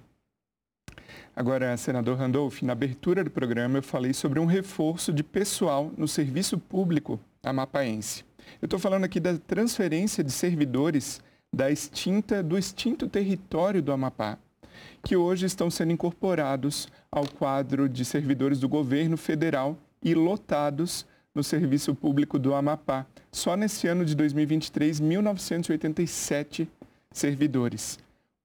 Agora, 1.36 1.78
senador 1.78 2.18
Randolph, 2.18 2.64
na 2.64 2.74
abertura 2.74 3.24
do 3.24 3.30
programa 3.30 3.78
eu 3.78 3.84
falei 3.84 4.12
sobre 4.12 4.40
um 4.40 4.48
reforço 4.48 5.14
de 5.14 5.24
pessoal 5.24 5.94
no 5.96 6.08
serviço 6.08 6.58
público 6.58 7.20
amapaense. 7.44 8.26
Eu 8.60 8.66
estou 8.66 8.80
falando 8.80 9.04
aqui 9.04 9.20
da 9.20 9.38
transferência 9.38 10.24
de 10.24 10.32
servidores 10.32 11.22
da 11.54 11.70
extinta, 11.70 12.42
do 12.42 12.58
extinto 12.58 13.08
território 13.08 13.84
do 13.84 13.92
Amapá, 13.92 14.36
que 15.04 15.16
hoje 15.16 15.46
estão 15.46 15.70
sendo 15.70 15.92
incorporados 15.92 16.88
ao 17.12 17.28
quadro 17.28 17.88
de 17.88 18.04
servidores 18.06 18.60
do 18.60 18.68
governo 18.68 19.16
federal 19.16 19.78
e 20.04 20.16
lotados 20.16 21.06
no 21.36 21.44
serviço 21.44 21.94
público 21.94 22.40
do 22.40 22.56
Amapá. 22.56 23.06
Só 23.32 23.56
nesse 23.56 23.88
ano 23.88 24.04
de 24.04 24.16
2023, 24.16 25.00
1.987 25.00 26.68
servidores. 27.12 28.00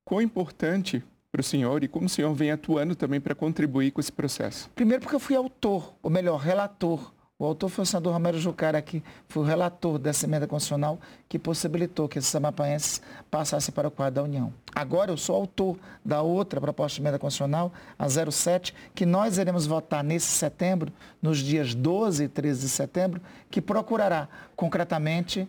Quão 0.05 0.21
importante 0.21 1.03
para 1.33 1.41
o 1.41 1.45
senhor 1.45 1.83
e 1.83 1.89
como 1.89 2.07
o 2.07 2.09
senhor 2.09 2.33
vem 2.35 2.51
atuando 2.51 2.95
também 2.95 3.21
para 3.21 3.35
contribuir 3.35 3.91
com 3.91 4.01
esse 4.01 4.13
processo? 4.13 4.71
Primeiro 4.75 5.03
porque 5.03 5.17
eu 5.17 5.21
fui 5.21 5.35
autor, 5.35 5.95
ou 6.03 6.11
melhor, 6.11 6.37
relator 6.39 7.13
o 7.37 7.45
autor 7.45 7.69
foi 7.69 7.83
o 7.83 7.87
senador 7.87 8.13
Romero 8.13 8.39
Jucara, 8.39 8.81
que 8.81 9.03
foi 9.29 9.43
o 9.43 9.47
relator 9.47 9.99
dessa 9.99 10.25
emenda 10.25 10.47
constitucional 10.47 11.01
que 11.29 11.37
possibilitou 11.37 12.09
que 12.09 12.17
esses 12.17 12.33
amapaenses 12.33 13.03
passassem 13.29 13.75
para 13.75 13.89
o 13.89 13.91
quadro 13.91 14.15
da 14.15 14.23
União. 14.23 14.55
Agora 14.73 15.11
eu 15.11 15.17
sou 15.17 15.35
autor 15.35 15.77
da 16.05 16.23
outra 16.23 16.61
proposta 16.61 16.95
de 16.95 17.03
emenda 17.03 17.19
constitucional, 17.19 17.73
a 17.99 18.09
07, 18.09 18.73
que 18.95 19.05
nós 19.05 19.37
iremos 19.37 19.67
votar 19.67 20.05
nesse 20.05 20.29
setembro, 20.29 20.93
nos 21.21 21.39
dias 21.39 21.75
12 21.75 22.23
e 22.23 22.29
13 22.29 22.61
de 22.61 22.69
setembro, 22.69 23.21
que 23.51 23.61
procurará 23.61 24.29
concretamente 24.55 25.49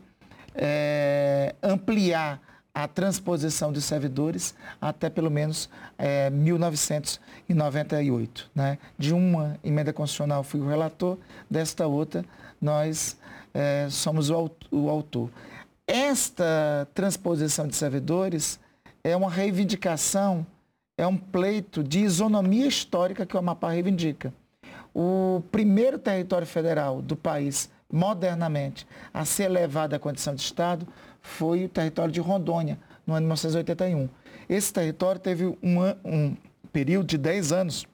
é, 0.56 1.54
ampliar 1.62 2.42
a 2.76 2.88
transposição 2.90 3.72
dos 3.72 3.86
servidores 3.86 4.54
até 4.82 5.10
pelo 5.10 5.32
menos 5.32 5.70
é, 5.98 6.30
1998. 6.30 8.52
Né? 8.54 8.78
De 8.98 9.14
uma 9.14 9.58
emenda 9.64 9.94
constitucional 9.94 10.44
fui 10.44 10.60
o 10.60 10.68
relator, 10.68 11.18
desta 11.50 11.88
outra 11.88 12.26
nós 12.62 13.18
é, 13.54 13.88
somos 13.90 14.30
o, 14.30 14.52
o 14.70 14.90
autor. 14.90 15.30
Esta 15.88 16.86
transposição 16.94 17.66
de 17.66 17.76
servidores 17.76 18.60
é 19.04 19.16
uma 19.16 19.30
reivindicação, 19.30 20.46
é 20.98 21.08
um 21.08 21.16
pleito 21.16 21.82
de 21.82 22.00
isonomia 22.00 22.68
histórica 22.68 23.26
que 23.26 23.36
o 23.36 23.40
Amapá 23.40 23.70
reivindica. 23.70 24.34
O 24.94 25.42
primeiro 25.52 26.00
território 26.00 26.48
federal 26.48 27.02
do 27.02 27.16
país, 27.16 27.70
modernamente, 27.92 28.88
a 29.14 29.24
ser 29.24 29.44
elevado 29.44 29.96
à 29.96 30.00
condição 30.00 30.34
de 30.34 30.42
Estado 30.42 30.88
foi 31.26 31.66
o 31.66 31.70
território 31.70 32.12
de 32.12 32.20
Rondônia, 32.20 32.78
no 33.06 33.14
ano 33.14 33.22
de 33.22 33.28
1981. 33.28 34.10
Esse 34.48 34.72
território 34.72 35.20
teve 35.20 35.46
um, 35.46 35.80
um 36.06 36.38
período 36.72 37.08
de 37.08 37.18
10 37.18 37.52
anos 37.52 37.88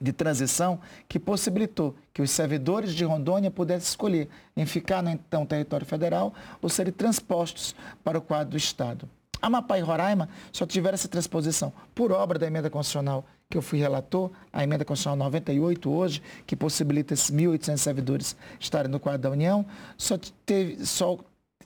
de 0.00 0.12
transição 0.12 0.80
que 1.08 1.18
possibilitou 1.18 1.94
que 2.12 2.22
os 2.22 2.30
servidores 2.30 2.94
de 2.94 3.04
Rondônia 3.04 3.50
pudessem 3.50 3.88
escolher 3.88 4.28
em 4.56 4.64
ficar 4.66 5.02
no 5.02 5.10
então 5.10 5.44
território 5.44 5.86
federal 5.86 6.32
ou 6.62 6.68
serem 6.68 6.92
transpostos 6.92 7.74
para 8.02 8.18
o 8.18 8.22
quadro 8.22 8.52
do 8.52 8.56
Estado. 8.56 9.08
Amapá 9.42 9.78
e 9.78 9.82
Roraima 9.82 10.28
só 10.52 10.64
tiveram 10.64 10.94
essa 10.94 11.08
transposição 11.08 11.72
por 11.94 12.12
obra 12.12 12.38
da 12.38 12.46
emenda 12.46 12.70
constitucional 12.70 13.24
que 13.50 13.58
eu 13.58 13.62
fui 13.62 13.78
relator, 13.78 14.30
a 14.52 14.64
emenda 14.64 14.84
constitucional 14.84 15.18
98 15.26 15.90
hoje, 15.90 16.22
que 16.46 16.56
possibilita 16.56 17.14
esses 17.14 17.30
1.800 17.30 17.76
servidores 17.76 18.36
estarem 18.58 18.90
no 18.90 18.98
quadro 18.98 19.22
da 19.22 19.30
União, 19.30 19.66
só, 19.98 20.18
teve, 20.46 20.84
só 20.86 21.18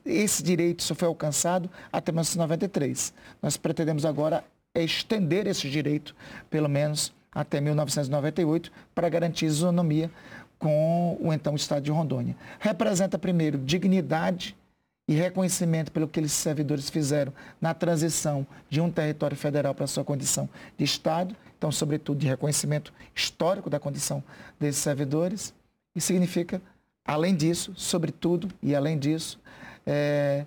esse 0.09 0.43
direito 0.43 0.83
só 0.83 0.95
foi 0.95 1.09
alcançado 1.09 1.71
até 1.93 2.11
1993. 2.11 3.13
Nós 3.43 3.57
pretendemos 3.57 4.05
agora 4.05 4.45
estender 4.75 5.47
esse 5.47 5.69
direito, 5.69 6.15
pelo 6.51 6.69
menos 6.69 7.13
até 7.33 7.61
1998, 7.61 8.73
para 8.95 9.09
garantir 9.09 9.47
isonomia 9.47 10.11
com 10.59 11.17
o 11.21 11.33
então 11.33 11.55
Estado 11.55 11.83
de 11.83 11.91
Rondônia. 11.91 12.37
Representa, 12.59 13.19
primeiro, 13.19 13.59
dignidade 13.59 14.57
e 15.07 15.15
reconhecimento 15.15 15.91
pelo 15.91 16.07
que 16.07 16.21
esses 16.21 16.33
servidores 16.33 16.91
fizeram 16.91 17.33
na 17.61 17.73
transição 17.73 18.47
de 18.69 18.81
um 18.81 18.91
território 18.91 19.37
federal 19.37 19.75
para 19.75 19.87
sua 19.87 20.05
condição 20.05 20.49
de 20.77 20.85
Estado, 20.85 21.35
então, 21.57 21.73
sobretudo, 21.73 22.19
de 22.19 22.27
reconhecimento 22.27 22.93
histórico 23.15 23.71
da 23.71 23.81
condição 23.81 24.23
desses 24.61 24.83
servidores, 24.83 25.55
e 25.95 26.01
significa, 26.01 26.61
além 27.05 27.35
disso, 27.35 27.73
sobretudo, 27.75 28.49
e 28.63 28.75
além 28.75 28.99
disso, 28.99 29.41
é, 29.89 30.45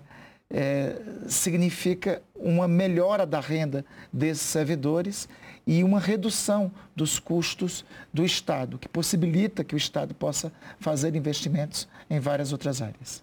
é, 0.48 1.02
significa 1.26 2.22
uma 2.36 2.68
melhora 2.68 3.26
da 3.26 3.40
renda 3.40 3.84
desses 4.12 4.42
servidores 4.42 5.28
e 5.66 5.82
uma 5.82 5.98
redução 5.98 6.70
dos 6.94 7.18
custos 7.18 7.84
do 8.12 8.24
Estado, 8.24 8.78
que 8.78 8.88
possibilita 8.88 9.64
que 9.64 9.74
o 9.74 9.76
Estado 9.76 10.14
possa 10.14 10.52
fazer 10.78 11.16
investimentos 11.16 11.88
em 12.08 12.20
várias 12.20 12.52
outras 12.52 12.80
áreas. 12.80 13.22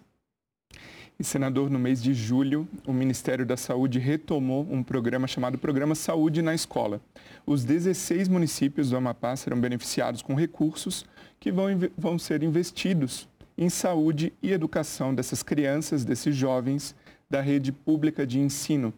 E, 1.17 1.23
senador, 1.23 1.69
no 1.69 1.77
mês 1.77 2.01
de 2.01 2.13
julho, 2.13 2.67
o 2.88 2.93
Ministério 2.93 3.45
da 3.45 3.57
Saúde 3.57 3.99
retomou 3.99 4.65
um 4.71 4.81
programa 4.81 5.27
chamado 5.27 5.57
Programa 5.57 5.93
Saúde 5.93 6.41
na 6.41 6.53
Escola. 6.53 7.01
Os 7.45 7.65
16 7.65 8.29
municípios 8.29 8.89
do 8.89 8.97
Amapá 8.97 9.35
serão 9.35 9.59
beneficiados 9.59 10.21
com 10.21 10.33
recursos 10.33 11.05
que 11.38 11.51
vão, 11.51 11.67
vão 11.97 12.17
ser 12.17 12.41
investidos 12.41 13.27
em 13.62 13.68
saúde 13.68 14.32
e 14.42 14.54
educação 14.54 15.13
dessas 15.13 15.44
crianças, 15.44 16.06
desses 16.06 16.34
jovens 16.34 16.96
da 17.30 17.42
rede 17.42 17.74
pública 17.74 18.25
de 18.25 18.39
ensino. 18.39 18.94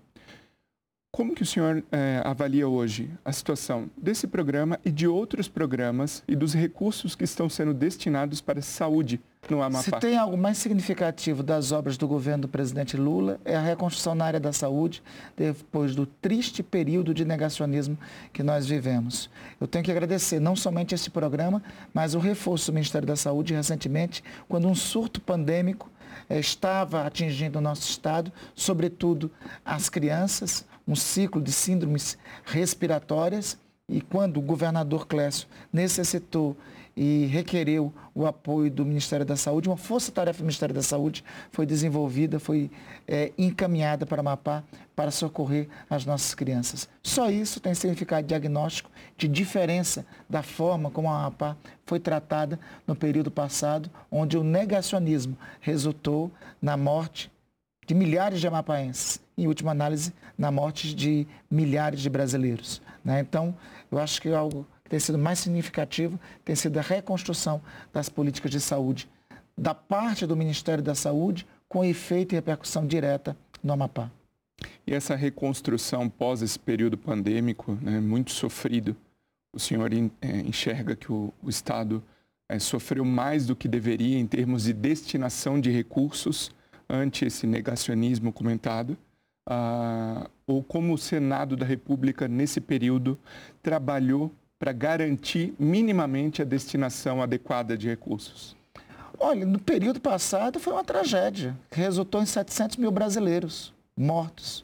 Como 1.13 1.36
que 1.36 1.44
o 1.44 1.46
senhor 1.46 1.84
é, 1.91 2.22
avalia 2.24 2.65
hoje 2.70 3.12
a 3.25 3.34
situação 3.34 3.89
desse 3.98 4.25
programa 4.25 4.80
e 4.86 4.89
de 4.89 5.06
outros 5.06 5.50
programas 5.50 6.24
e 6.25 6.38
dos 6.38 6.53
recursos 6.53 7.15
que 7.15 7.25
estão 7.25 7.50
sendo 7.50 7.74
destinados 7.74 8.39
para 8.39 8.60
a 8.60 8.62
saúde 8.62 9.20
no 9.50 9.62
Amapá? 9.62 9.84
Se 9.84 9.91
tem 10.00 10.18
algo 10.18 10.38
mais 10.38 10.58
significativo 10.58 11.44
das 11.44 11.74
obras 11.74 11.98
do 11.98 12.08
governo 12.08 12.44
do 12.44 12.48
presidente 12.48 12.96
Lula 12.96 13.41
é 13.44 13.58
a 13.58 13.62
reconstrução 13.62 14.15
na 14.15 14.24
área 14.24 14.39
da 14.39 14.53
saúde 14.53 15.03
depois 15.36 15.94
do 15.94 16.06
triste 16.06 16.63
período 16.63 17.13
de 17.13 17.25
negacionismo 17.25 17.98
que 18.32 18.41
nós 18.41 18.65
vivemos. 18.65 19.30
Eu 19.60 19.68
tenho 19.68 19.84
que 19.84 19.91
agradecer 19.91 20.39
não 20.39 20.56
somente 20.56 20.96
esse 20.96 21.10
programa, 21.10 21.62
mas 21.94 22.15
o 22.15 22.20
reforço 22.20 22.72
do 22.72 22.75
Ministério 22.75 23.06
da 23.06 23.18
Saúde 23.18 23.53
recentemente, 23.53 24.24
quando 24.48 24.65
um 24.65 24.75
surto 24.75 25.20
pandêmico 25.20 25.91
estava 26.30 27.06
atingindo 27.06 27.60
o 27.60 27.62
nosso 27.62 27.89
estado, 27.89 28.32
sobretudo 28.56 29.32
as 29.65 29.89
crianças, 29.89 30.65
um 30.88 30.96
ciclo 30.96 31.41
de 31.41 31.51
síndromes 31.51 32.18
respiratórias. 32.46 33.58
E 33.88 34.00
quando 34.00 34.38
o 34.38 34.41
governador 34.41 35.06
Clécio 35.06 35.48
necessitou 35.72 36.56
e 37.03 37.25
requereu 37.25 37.91
o 38.13 38.27
apoio 38.27 38.70
do 38.70 38.86
Ministério 38.86 39.25
da 39.25 39.36
Saúde, 39.36 39.67
uma 39.67 39.75
força-tarefa 39.75 40.38
do 40.38 40.43
Ministério 40.43 40.75
da 40.75 40.84
Saúde 40.84 41.24
foi 41.51 41.65
desenvolvida, 41.65 42.39
foi 42.39 42.70
é, 43.08 43.31
encaminhada 43.39 44.05
para 44.05 44.20
Amapá 44.20 44.63
para 44.96 45.10
socorrer 45.10 45.67
as 45.89 46.05
nossas 46.05 46.36
crianças. 46.36 46.88
Só 47.01 47.31
isso 47.31 47.60
tem 47.60 47.74
significado 47.74 48.27
diagnóstico 48.27 48.91
de 49.17 49.27
diferença 49.27 50.05
da 50.29 50.43
forma 50.43 50.91
como 50.91 51.10
a 51.10 51.25
Amapá 51.25 51.58
foi 51.88 52.00
tratada 52.00 52.60
no 52.86 52.96
período 52.96 53.31
passado, 53.31 53.89
onde 54.12 54.38
o 54.38 54.43
negacionismo 54.43 55.36
resultou 55.60 56.29
na 56.62 56.77
morte 56.77 57.31
de 57.88 57.96
milhares 57.96 58.39
de 58.39 58.46
amapaenses, 58.48 59.20
em 59.36 59.48
última 59.48 59.72
análise, 59.72 60.13
na 60.38 60.51
morte 60.51 60.93
de 60.93 61.25
milhares 61.50 62.00
de 62.00 62.12
brasileiros. 62.12 62.79
Né? 63.03 63.22
Então, 63.22 63.55
eu 63.91 63.98
acho 63.98 64.22
que 64.22 64.29
é 64.29 64.36
algo 64.36 64.67
tem 64.91 65.00
sido 65.00 65.17
mais 65.17 65.39
significativo 65.39 66.19
tem 66.43 66.53
sido 66.53 66.77
a 66.77 66.81
reconstrução 66.81 67.62
das 67.93 68.10
políticas 68.10 68.51
de 68.51 68.60
saúde 68.60 69.10
da 69.57 69.74
parte 69.74 70.25
do 70.25 70.36
Ministério 70.36 70.83
da 70.83 70.93
Saúde, 70.93 71.48
com 71.69 71.86
efeito 71.86 72.33
e 72.33 72.36
repercussão 72.36 72.86
direta 72.86 73.38
no 73.63 73.71
Amapá. 73.71 74.12
E 74.86 74.93
essa 74.93 75.15
reconstrução 75.15 76.10
pós 76.10 76.41
esse 76.41 76.60
período 76.60 76.98
pandêmico, 76.98 77.77
né, 77.81 78.00
muito 78.01 78.31
sofrido, 78.31 78.98
o 79.53 79.60
senhor 79.60 79.91
é, 79.93 80.38
enxerga 80.39 80.95
que 80.95 81.12
o, 81.12 81.33
o 81.41 81.50
Estado 81.50 82.03
é, 82.50 82.60
sofreu 82.60 83.05
mais 83.05 83.45
do 83.45 83.55
que 83.55 83.67
deveria 83.67 84.17
em 84.17 84.27
termos 84.27 84.63
de 84.63 84.74
destinação 84.74 85.60
de 85.62 85.71
recursos 85.71 86.51
ante 86.89 87.25
esse 87.25 87.48
negacionismo 87.48 88.33
comentado, 88.33 88.98
ah, 89.48 90.29
ou 90.45 90.62
como 90.62 90.93
o 90.93 90.98
Senado 90.98 91.55
da 91.55 91.65
República, 91.65 92.27
nesse 92.27 92.60
período, 92.60 93.17
trabalhou 93.62 94.31
para 94.62 94.72
garantir 94.72 95.56
minimamente 95.58 96.39
a 96.39 96.46
destinação 96.46 97.20
adequada 97.20 97.75
de 97.75 97.88
recursos? 97.88 98.56
Olha, 99.20 99.44
no 99.44 99.58
período 99.58 100.00
passado 100.00 100.60
foi 100.60 100.74
uma 100.74 100.84
tragédia, 100.84 101.58
que 101.72 101.80
resultou 101.80 102.22
em 102.22 102.27
700 102.27 102.77
mil 102.77 102.91
brasileiros 102.91 103.74
mortos. 103.98 104.63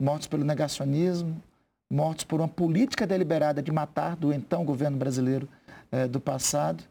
Mortos 0.00 0.28
pelo 0.28 0.44
negacionismo, 0.44 1.42
mortos 1.90 2.24
por 2.24 2.40
uma 2.40 2.46
política 2.46 3.04
deliberada 3.04 3.60
de 3.60 3.72
matar 3.72 4.14
do 4.14 4.32
então 4.32 4.64
governo 4.64 4.96
brasileiro 4.96 5.48
eh, 5.90 6.06
do 6.06 6.20
passado. 6.20 6.84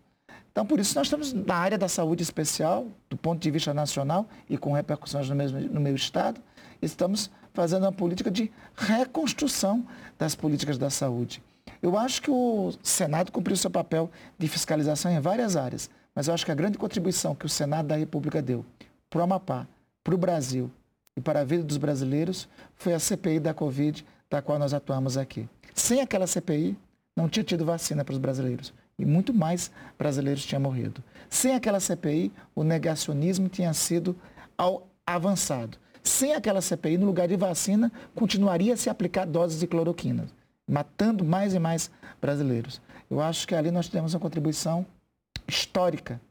Então, 0.51 0.65
por 0.65 0.77
isso, 0.77 0.93
nós 0.95 1.07
estamos 1.07 1.31
na 1.31 1.55
área 1.55 1.77
da 1.77 1.87
saúde 1.87 2.21
especial, 2.21 2.85
do 3.09 3.15
ponto 3.15 3.41
de 3.41 3.49
vista 3.49 3.73
nacional 3.73 4.27
e 4.49 4.57
com 4.57 4.73
repercussões 4.73 5.29
no, 5.29 5.35
mesmo, 5.35 5.57
no 5.57 5.79
meu 5.79 5.95
estado, 5.95 6.41
estamos 6.81 7.31
fazendo 7.53 7.83
uma 7.83 7.93
política 7.93 8.29
de 8.29 8.51
reconstrução 8.75 9.87
das 10.19 10.35
políticas 10.35 10.77
da 10.77 10.89
saúde. 10.89 11.41
Eu 11.81 11.97
acho 11.97 12.21
que 12.21 12.29
o 12.29 12.71
Senado 12.83 13.31
cumpriu 13.31 13.57
seu 13.57 13.69
papel 13.69 14.09
de 14.37 14.47
fiscalização 14.47 15.11
em 15.11 15.19
várias 15.19 15.55
áreas, 15.55 15.89
mas 16.13 16.27
eu 16.27 16.33
acho 16.33 16.45
que 16.45 16.51
a 16.51 16.55
grande 16.55 16.77
contribuição 16.77 17.33
que 17.33 17.45
o 17.45 17.49
Senado 17.49 17.87
da 17.87 17.95
República 17.95 18.41
deu 18.41 18.63
para 19.09 19.19
o 19.19 19.23
Amapá, 19.23 19.67
para 20.03 20.13
o 20.13 20.17
Brasil 20.17 20.69
e 21.17 21.21
para 21.21 21.41
a 21.41 21.43
vida 21.43 21.63
dos 21.63 21.77
brasileiros 21.77 22.47
foi 22.75 22.93
a 22.93 22.99
CPI 22.99 23.39
da 23.39 23.53
Covid, 23.53 24.05
da 24.29 24.41
qual 24.41 24.59
nós 24.59 24.73
atuamos 24.73 25.17
aqui. 25.17 25.49
Sem 25.73 26.01
aquela 26.01 26.27
CPI, 26.27 26.77
não 27.15 27.27
tinha 27.27 27.43
tido 27.43 27.65
vacina 27.65 28.05
para 28.05 28.13
os 28.13 28.19
brasileiros 28.19 28.73
e 28.97 29.05
muito 29.05 29.33
mais 29.33 29.71
brasileiros 29.97 30.45
tinham 30.45 30.61
morrido. 30.61 31.03
Sem 31.29 31.55
aquela 31.55 31.79
CPI, 31.79 32.31
o 32.53 32.63
negacionismo 32.63 33.49
tinha 33.49 33.73
sido 33.73 34.15
ao 34.57 34.87
avançado. 35.05 35.77
Sem 36.03 36.33
aquela 36.33 36.61
CPI, 36.61 36.97
no 36.97 37.05
lugar 37.05 37.27
de 37.27 37.35
vacina, 37.35 37.91
continuaria 38.15 38.73
a 38.73 38.77
se 38.77 38.89
aplicar 38.89 39.25
doses 39.25 39.59
de 39.59 39.67
cloroquina, 39.67 40.27
matando 40.71 41.25
mais 41.25 41.53
e 41.53 41.59
mais 41.59 41.91
brasileiros. 42.21 42.81
Eu 43.09 43.19
acho 43.21 43.47
que 43.47 43.53
ali 43.53 43.69
nós 43.71 43.87
temos 43.87 44.13
uma 44.13 44.19
contribuição 44.19 44.85
histórica 45.47 46.21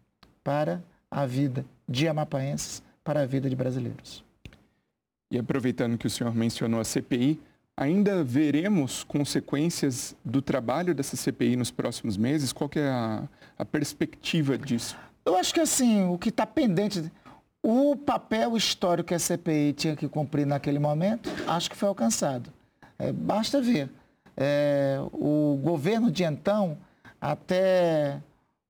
para 0.42 0.82
a 1.10 1.26
vida 1.26 1.64
de 1.88 2.08
amapaenses, 2.08 2.82
para 3.04 3.20
a 3.20 3.26
vida 3.26 3.50
de 3.50 3.54
brasileiros. 3.54 4.24
E 5.30 5.38
aproveitando 5.38 5.98
que 5.98 6.06
o 6.06 6.10
senhor 6.10 6.34
mencionou 6.34 6.80
a 6.80 6.84
CPI, 6.84 7.40
Ainda 7.80 8.22
veremos 8.22 9.02
consequências 9.04 10.14
do 10.22 10.42
trabalho 10.42 10.94
dessa 10.94 11.16
CPI 11.16 11.56
nos 11.56 11.70
próximos 11.70 12.18
meses? 12.18 12.52
Qual 12.52 12.68
é 12.76 12.86
a, 12.86 13.22
a 13.58 13.64
perspectiva 13.64 14.58
disso? 14.58 14.98
Eu 15.24 15.34
acho 15.34 15.54
que 15.54 15.60
assim, 15.60 16.06
o 16.06 16.18
que 16.18 16.28
está 16.28 16.44
pendente, 16.44 17.10
o 17.62 17.96
papel 17.96 18.54
histórico 18.54 19.08
que 19.08 19.14
a 19.14 19.18
CPI 19.18 19.72
tinha 19.72 19.96
que 19.96 20.06
cumprir 20.08 20.46
naquele 20.46 20.78
momento, 20.78 21.30
acho 21.46 21.70
que 21.70 21.76
foi 21.76 21.88
alcançado. 21.88 22.52
É, 22.98 23.10
basta 23.12 23.62
ver. 23.62 23.88
É, 24.36 24.98
o 25.12 25.58
governo 25.62 26.10
de 26.10 26.24
então, 26.24 26.78
até 27.20 28.20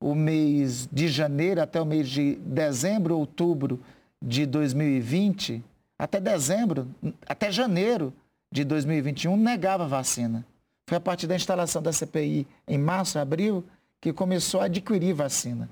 o 0.01 0.14
mês 0.14 0.88
de 0.90 1.09
janeiro, 1.09 1.61
até 1.61 1.81
o 1.81 1.85
mês 1.85 2.09
de 2.09 2.37
dezembro, 2.37 3.18
outubro 3.18 3.81
de 4.20 4.46
2020, 4.46 5.62
até 5.99 6.20
dezembro, 6.20 6.88
até 7.27 7.53
janeiro, 7.53 8.12
de 8.53 8.64
2021 8.64 9.37
negava 9.37 9.87
vacina. 9.87 10.44
Foi 10.88 10.96
a 10.96 11.01
partir 11.01 11.27
da 11.27 11.37
instalação 11.37 11.81
da 11.81 11.92
CPI 11.92 12.46
em 12.66 12.79
março, 12.79 13.18
abril, 13.18 13.64
que 14.01 14.12
começou 14.12 14.61
a 14.61 14.64
adquirir 14.64 15.12
vacina. 15.12 15.68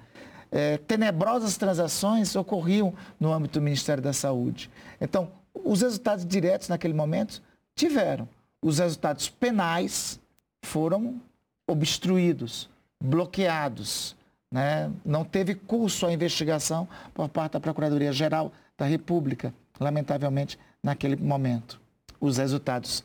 É, 0.51 0.79
tenebrosas 0.79 1.57
transações 1.57 2.37
ocorriam 2.37 2.95
no 3.19 3.33
âmbito 3.33 3.59
do 3.59 3.63
Ministério 3.63 4.03
da 4.03 4.13
Saúde. 4.13 4.71
Então, 5.01 5.31
os 5.53 5.83
resultados 5.83 6.25
diretos 6.25 6.69
naquele 6.69 6.95
momento 6.95 7.43
tiveram. 7.75 8.29
Os 8.63 8.79
resultados 8.79 9.29
penais 9.29 10.19
foram 10.63 11.21
obstruídos, 11.67 12.69
bloqueados. 13.03 14.17
Né? 14.51 14.91
Não 15.05 15.25
teve 15.25 15.55
curso 15.55 16.07
a 16.07 16.13
investigação 16.13 16.89
por 17.15 17.29
parte 17.29 17.53
da 17.53 17.61
Procuradoria-Geral 17.61 18.53
da 18.77 18.87
República, 18.87 19.53
lamentavelmente, 19.79 20.59
naquele 20.83 21.17
momento 21.17 21.81
os 22.21 22.37
resultados 22.39 23.05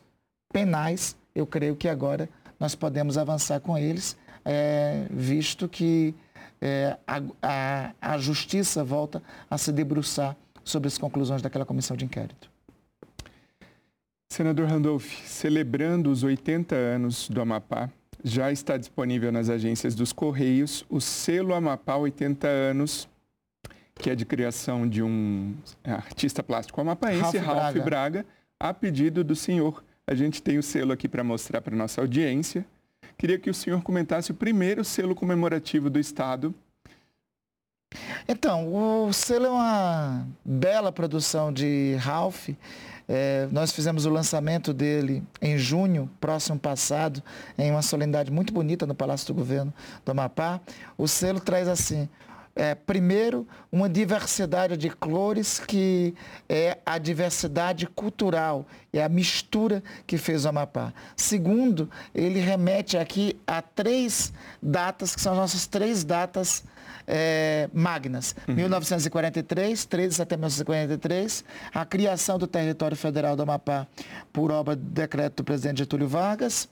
penais, 0.52 1.16
eu 1.34 1.46
creio 1.46 1.76
que 1.76 1.88
agora 1.88 2.30
nós 2.60 2.76
podemos 2.76 3.18
avançar 3.18 3.60
com 3.60 3.78
eles, 3.78 4.18
é, 4.46 5.06
visto 5.10 5.68
que 5.68 6.14
é, 6.62 6.98
a, 7.08 7.22
a, 7.42 7.94
a 8.14 8.18
justiça 8.18 8.84
volta 8.84 9.22
a 9.50 9.58
se 9.58 9.72
debruçar 9.72 10.36
sobre 10.64 10.88
as 10.88 10.98
conclusões 10.98 11.42
daquela 11.42 11.66
comissão 11.66 11.98
de 11.98 12.06
inquérito. 12.06 12.50
Senador 14.34 14.68
Randolph, 14.68 15.06
celebrando 15.26 16.10
os 16.10 16.24
80 16.24 16.74
anos 16.74 17.30
do 17.30 17.40
Amapá, 17.40 17.88
já 18.24 18.52
está 18.52 18.78
disponível 18.78 19.32
nas 19.32 19.48
agências 19.48 19.94
dos 19.94 20.12
Correios 20.12 20.84
o 20.90 21.00
selo 21.00 21.54
Amapá 21.54 21.98
80 21.98 22.48
anos, 22.48 23.08
que 23.94 24.10
é 24.10 24.16
de 24.16 24.26
criação 24.26 24.90
de 24.90 25.04
um 25.04 25.54
artista 25.84 26.42
plástico 26.42 26.82
amapaense, 26.82 27.38
Ralph, 27.38 27.46
Ralph 27.46 27.74
Braga. 27.74 27.84
Braga 27.84 28.26
a 28.60 28.74
pedido 28.74 29.24
do 29.24 29.36
senhor. 29.36 29.84
A 30.08 30.16
gente 30.16 30.42
tem 30.42 30.58
o 30.58 30.64
selo 30.64 30.94
aqui 30.94 31.08
para 31.08 31.24
mostrar 31.24 31.62
para 31.62 31.76
nossa 31.76 32.02
audiência. 32.02 32.66
Queria 33.16 33.38
que 33.38 33.52
o 33.52 33.54
senhor 33.54 33.84
comentasse 33.84 34.32
o 34.32 34.34
primeiro 34.34 34.84
selo 34.84 35.14
comemorativo 35.14 35.92
do 35.92 36.00
Estado. 36.00 36.56
Então, 38.28 38.74
o 38.74 39.14
selo 39.14 39.46
é 39.46 39.50
uma 39.50 40.28
bela 40.44 40.92
produção 40.92 41.54
de 41.54 41.96
Ralph. 42.00 42.50
É, 43.16 43.48
nós 43.52 43.72
fizemos 43.72 44.08
o 44.08 44.10
lançamento 44.10 44.74
dele 44.74 45.22
em 45.40 45.56
junho, 45.56 46.10
próximo 46.20 46.58
passado, 46.58 47.22
em 47.56 47.70
uma 47.70 47.84
solenidade 47.84 48.32
muito 48.32 48.52
bonita 48.52 48.88
no 48.88 48.96
Palácio 48.96 49.28
do 49.28 49.36
Governo 49.36 49.72
do 50.04 50.12
Amapá. 50.12 50.60
O 50.98 51.08
selo 51.08 51.40
traz 51.40 51.68
assim, 51.68 52.10
é, 52.56 52.76
primeiro, 52.76 53.48
uma 53.72 53.90
diversidade 53.90 54.78
de 54.78 54.90
cores 54.90 55.60
que 55.60 56.14
é 56.48 56.78
a 56.86 56.98
diversidade 56.98 57.88
cultural, 57.88 58.66
é 58.92 59.04
a 59.04 59.10
mistura 59.10 59.84
que 60.06 60.18
fez 60.18 60.46
o 60.46 60.50
Amapá. 60.50 60.94
Segundo, 61.16 61.90
ele 62.14 62.40
remete 62.40 62.98
aqui 62.98 63.36
a 63.48 63.62
três 63.62 64.32
datas, 64.62 65.16
que 65.16 65.22
são 65.22 65.34
as 65.34 65.40
nossas 65.40 65.66
três 65.66 66.04
datas 66.04 66.64
é, 67.08 67.70
magnas. 67.74 68.36
Uhum. 68.48 68.56
1943, 68.56 69.86
13 69.86 70.10
de 70.10 70.16
setembro 70.16 70.48
de 70.48 70.56
1943, 70.56 71.44
a 71.74 71.86
criação 71.86 72.38
do 72.38 72.48
território 72.48 72.96
federal 72.96 73.36
do 73.36 73.44
Amapá 73.44 73.88
por 74.32 74.52
obra 74.52 74.76
do 74.76 74.84
decreto 74.84 75.38
do 75.38 75.44
presidente 75.44 75.80
Getúlio 75.80 76.08
Vargas. 76.08 76.70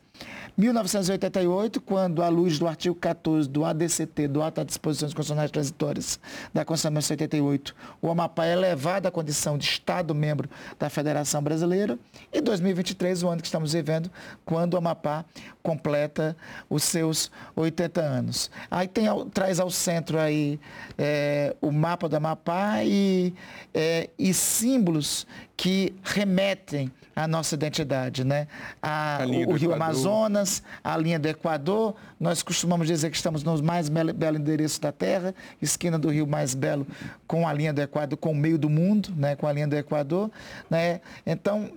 1988, 0.58 1.80
quando, 1.82 2.22
à 2.22 2.28
luz 2.30 2.60
do 2.60 2.68
artigo 2.68 2.96
14 2.96 3.48
do 3.48 3.64
ADCT, 3.64 4.28
do 4.28 4.42
Ato 4.42 4.62
de 4.62 4.68
Disposições 4.68 5.14
Constitucionais 5.14 5.50
Transitórias 5.50 6.20
da 6.54 6.66
Constituição 6.66 7.18
de 7.18 7.24
88, 7.24 7.76
o 8.02 8.10
Amapá 8.10 8.46
é 8.46 8.54
elevado 8.54 9.08
à 9.08 9.12
condição 9.12 9.58
de 9.58 9.66
Estado-membro 9.66 10.50
da 10.78 10.90
Federação 10.90 11.42
Brasileira. 11.42 11.98
E 12.34 12.42
2023, 12.42 13.24
o 13.24 13.30
ano 13.30 13.42
que 13.42 13.48
estamos 13.48 13.74
vivendo, 13.74 14.12
quando 14.46 14.74
o 14.74 14.78
Amapá 14.78 15.24
completa 15.64 16.36
os 16.70 16.84
seus 16.84 17.32
80 17.56 18.02
anos. 18.02 18.52
Aí 18.70 18.88
tem, 18.88 19.06
traz 19.34 19.60
ao 19.60 19.70
centro 19.70 20.20
aí 20.20 20.60
é, 20.98 21.56
o 21.62 21.72
mapa 21.72 22.10
do 22.10 22.16
Amapá 22.16 22.84
e, 22.84 23.34
é, 23.74 24.10
e 24.18 24.34
símbolos 24.34 25.26
que 25.56 25.94
remetem 26.04 26.92
à 27.24 27.28
nossa 27.28 27.56
identidade, 27.56 28.24
né? 28.24 28.48
A, 28.82 29.24
a 29.24 29.28
o, 29.28 29.52
o 29.52 29.54
Rio 29.54 29.74
Amazonas, 29.74 30.64
a 30.84 30.98
linha 30.98 31.20
do 31.20 31.28
Equador, 31.28 31.96
nós 32.20 32.42
costumamos 32.42 32.88
dizer 32.88 33.10
que 33.10 33.16
estamos 33.16 33.44
no 33.44 33.62
mais 33.64 33.90
belo, 33.90 34.14
belo 34.14 34.38
endereço 34.38 34.82
da 34.82 34.92
Terra, 34.92 35.34
esquina 35.62 35.98
do 36.00 36.10
rio 36.10 36.26
mais 36.26 36.54
belo 36.54 36.86
com 37.28 37.48
a 37.48 37.54
linha 37.54 37.74
do 37.74 37.82
Equador, 37.82 38.18
com 38.18 38.32
o 38.32 38.36
meio 38.36 38.58
do 38.58 38.70
mundo, 38.70 39.14
né? 39.16 39.36
com 39.36 39.48
a 39.48 39.54
linha 39.54 39.68
do 39.68 39.76
Equador. 39.76 40.32
Né? 40.70 41.02
Então, 41.26 41.70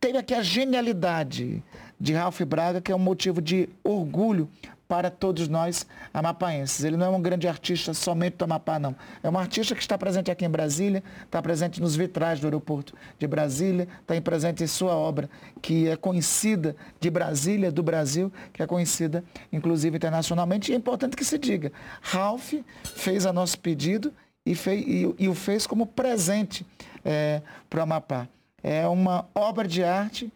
teve 0.00 0.18
aqui 0.18 0.34
a 0.34 0.42
genialidade 0.42 1.62
de 1.98 2.14
Ralph 2.14 2.40
Braga, 2.42 2.80
que 2.80 2.90
é 2.90 2.96
um 2.96 2.98
motivo 3.00 3.42
de 3.42 3.68
orgulho 3.84 4.48
para 4.90 5.08
todos 5.08 5.46
nós 5.46 5.86
amapaenses. 6.12 6.82
Ele 6.82 6.96
não 6.96 7.06
é 7.06 7.08
um 7.10 7.22
grande 7.22 7.46
artista 7.46 7.94
somente 7.94 8.38
do 8.38 8.44
Amapá, 8.44 8.76
não. 8.76 8.96
É 9.22 9.30
um 9.30 9.38
artista 9.38 9.72
que 9.72 9.80
está 9.80 9.96
presente 9.96 10.32
aqui 10.32 10.44
em 10.44 10.50
Brasília, 10.50 11.00
está 11.22 11.40
presente 11.40 11.80
nos 11.80 11.94
vitrais 11.94 12.40
do 12.40 12.48
aeroporto 12.48 12.92
de 13.16 13.24
Brasília, 13.28 13.86
está 14.00 14.20
presente 14.20 14.64
em 14.64 14.66
sua 14.66 14.96
obra, 14.96 15.30
que 15.62 15.86
é 15.86 15.94
conhecida 15.94 16.74
de 16.98 17.08
Brasília, 17.08 17.70
do 17.70 17.84
Brasil, 17.84 18.32
que 18.52 18.64
é 18.64 18.66
conhecida, 18.66 19.22
inclusive, 19.52 19.96
internacionalmente. 19.96 20.72
E 20.72 20.74
é 20.74 20.76
importante 20.76 21.16
que 21.16 21.24
se 21.24 21.38
diga, 21.38 21.70
Ralph 22.02 22.54
fez 22.82 23.24
a 23.26 23.32
nosso 23.32 23.60
pedido 23.60 24.12
e, 24.44 24.56
fez, 24.56 24.84
e, 24.84 25.14
e 25.20 25.28
o 25.28 25.36
fez 25.36 25.68
como 25.68 25.86
presente 25.86 26.66
é, 27.04 27.42
para 27.68 27.78
o 27.78 27.82
Amapá. 27.84 28.26
É 28.60 28.88
uma 28.88 29.28
obra 29.36 29.68
de 29.68 29.84
arte 29.84 30.32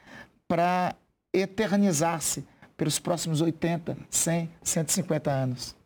para 0.47 0.95
eternizar-se 1.33 2.45
pelos 2.77 2.99
próximos 2.99 3.41
80, 3.41 3.97
100, 4.11 4.51
150 4.63 5.31
anos. 5.31 5.77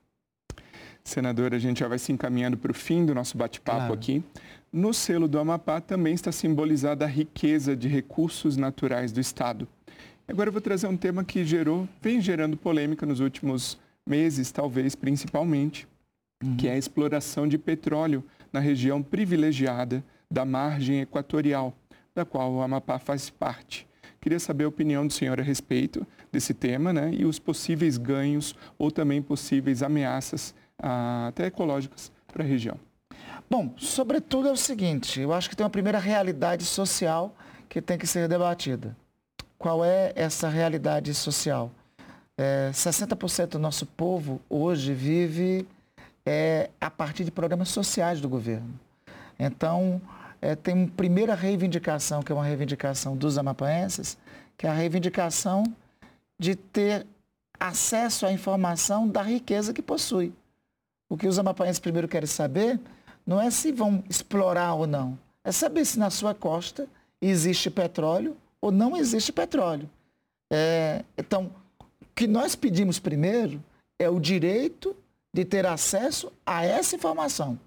Senadora, 1.05 1.57
a 1.57 1.59
gente 1.59 1.81
já 1.81 1.89
vai 1.89 1.99
se 1.99 2.13
encaminhando 2.13 2.57
para 2.57 2.71
o 2.71 2.75
fim 2.75 3.05
do 3.07 3.15
nosso 3.15 3.37
bate-papo 3.37 3.79
claro. 3.79 3.95
aqui. 3.95 4.23
No 4.71 4.93
selo 4.93 5.27
do 5.27 5.39
Amapá 5.39 5.81
também 5.81 6.13
está 6.13 6.31
simbolizada 6.31 7.07
a 7.07 7.09
riqueza 7.09 7.75
de 7.75 7.89
recursos 7.89 8.57
naturais 8.57 9.11
do 9.11 9.21
Estado. 9.21 9.67
Agora 10.27 10.49
eu 10.49 10.53
vou 10.53 10.61
trazer 10.61 10.87
um 10.87 10.97
tema 10.97 11.25
que 11.25 11.43
gerou, 11.45 11.89
vem 12.03 12.21
gerando 12.21 12.57
polêmica 12.57 13.07
nos 13.07 13.21
últimos 13.21 13.79
meses, 14.07 14.53
talvez 14.53 14.95
principalmente, 14.95 15.89
uhum. 16.43 16.57
que 16.57 16.69
é 16.69 16.73
a 16.73 16.79
exploração 16.79 17.49
de 17.49 17.57
petróleo 17.57 18.23
na 18.53 18.61
região 18.61 19.03
privilegiada 19.03 20.05
da 20.31 20.45
margem 20.45 21.01
equatorial, 21.01 21.75
da 22.15 22.27
qual 22.27 22.53
o 22.53 22.61
Amapá 22.61 22.99
faz 22.99 23.31
parte. 23.31 23.87
Queria 24.21 24.39
saber 24.39 24.65
a 24.65 24.69
opinião 24.69 25.07
do 25.07 25.13
senhor 25.13 25.41
a 25.41 25.43
respeito 25.43 26.07
desse 26.31 26.53
tema 26.55 26.93
né, 26.93 27.11
e 27.13 27.25
os 27.25 27.39
possíveis 27.39 27.97
ganhos 27.97 28.55
ou 28.79 28.91
também 28.91 29.23
possíveis 29.23 29.83
ameaças 29.83 30.55
ah, 30.79 31.27
até 31.29 31.47
ecológicas 31.47 32.13
para 32.33 32.43
a 32.43 32.47
região. 32.47 32.79
Bom, 33.51 33.73
sobretudo 33.79 34.49
é 34.49 34.53
o 34.53 34.57
seguinte, 34.57 35.21
eu 35.21 35.33
acho 35.33 35.49
que 35.49 35.57
tem 35.57 35.65
uma 35.65 35.71
primeira 35.71 35.99
realidade 35.99 36.65
social 36.65 37.35
que 37.69 37.81
tem 37.81 37.97
que 37.97 38.07
ser 38.07 38.29
debatida. 38.29 38.97
Qual 39.59 39.85
é 39.85 40.13
essa 40.15 40.49
realidade 40.49 41.13
social? 41.15 41.71
É, 42.37 42.71
60% 42.73 43.49
do 43.49 43.59
nosso 43.59 43.85
povo 43.85 44.41
hoje 44.49 44.93
vive 44.93 45.67
é, 46.25 46.71
a 46.81 46.91
partir 46.91 47.25
de 47.25 47.31
programas 47.31 47.69
sociais 47.71 48.21
do 48.21 48.29
governo. 48.29 48.79
Então, 49.39 50.01
é, 50.41 50.55
tem 50.55 50.75
uma 50.75 50.89
primeira 50.89 51.35
reivindicação, 51.35 52.23
que 52.23 52.31
é 52.31 52.35
uma 52.35 52.45
reivindicação 52.45 53.17
dos 53.17 53.39
amapaenses, 53.39 54.17
que 54.57 54.67
é 54.67 54.71
a 54.71 54.73
reivindicação 54.73 55.65
de 56.39 56.55
ter 56.55 57.07
acesso 57.59 58.27
à 58.27 58.33
informação 58.33 59.09
da 59.09 59.23
riqueza 59.23 59.73
que 59.73 59.83
possui. 59.83 60.33
O 61.09 61.17
que 61.17 61.27
os 61.27 61.39
amapaenses 61.39 61.81
primeiro 61.81 62.07
querem 62.07 62.27
saber 62.27 62.79
não 63.27 63.41
é 63.41 63.51
se 63.51 63.73
vão 63.73 64.03
explorar 64.09 64.75
ou 64.75 64.87
não, 64.87 65.19
é 65.45 65.53
saber 65.53 65.85
se 65.85 65.99
na 65.99 66.11
sua 66.11 66.35
costa 66.35 66.89
existe 67.21 67.71
petróleo 67.71 68.37
ou 68.61 68.71
não 68.71 68.97
existe 68.97 69.33
petróleo. 69.33 69.89
É, 70.51 71.05
então, 71.17 71.51
o 71.81 72.07
que 72.15 72.27
nós 72.27 72.55
pedimos 72.55 72.99
primeiro 72.99 73.63
é 73.99 74.09
o 74.09 74.21
direito 74.21 74.97
de 75.33 75.45
ter 75.45 75.67
acesso 75.67 76.33
a 76.45 76.65
essa 76.65 76.97
informação. 76.97 77.59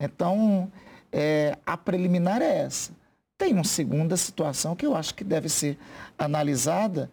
Então, 0.00 0.70
é, 1.12 1.56
a 1.64 1.76
preliminar 1.76 2.42
é 2.42 2.58
essa. 2.58 2.92
Tem 3.38 3.52
uma 3.52 3.64
segunda 3.64 4.16
situação 4.16 4.74
que 4.74 4.86
eu 4.86 4.96
acho 4.96 5.14
que 5.14 5.24
deve 5.24 5.48
ser 5.48 5.78
analisada, 6.18 7.10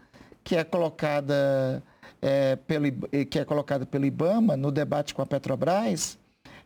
que 0.50 0.56
é 0.56 0.64
colocada, 0.64 1.84
é, 2.20 2.56
pelo, 2.56 2.92
que 3.30 3.38
é 3.38 3.46
colocada 3.46 3.86
pelo 3.86 4.04
IBAMA 4.04 4.58
no 4.58 4.72
debate 4.72 5.14
com 5.14 5.22
a 5.22 5.26
Petrobras, 5.28 6.18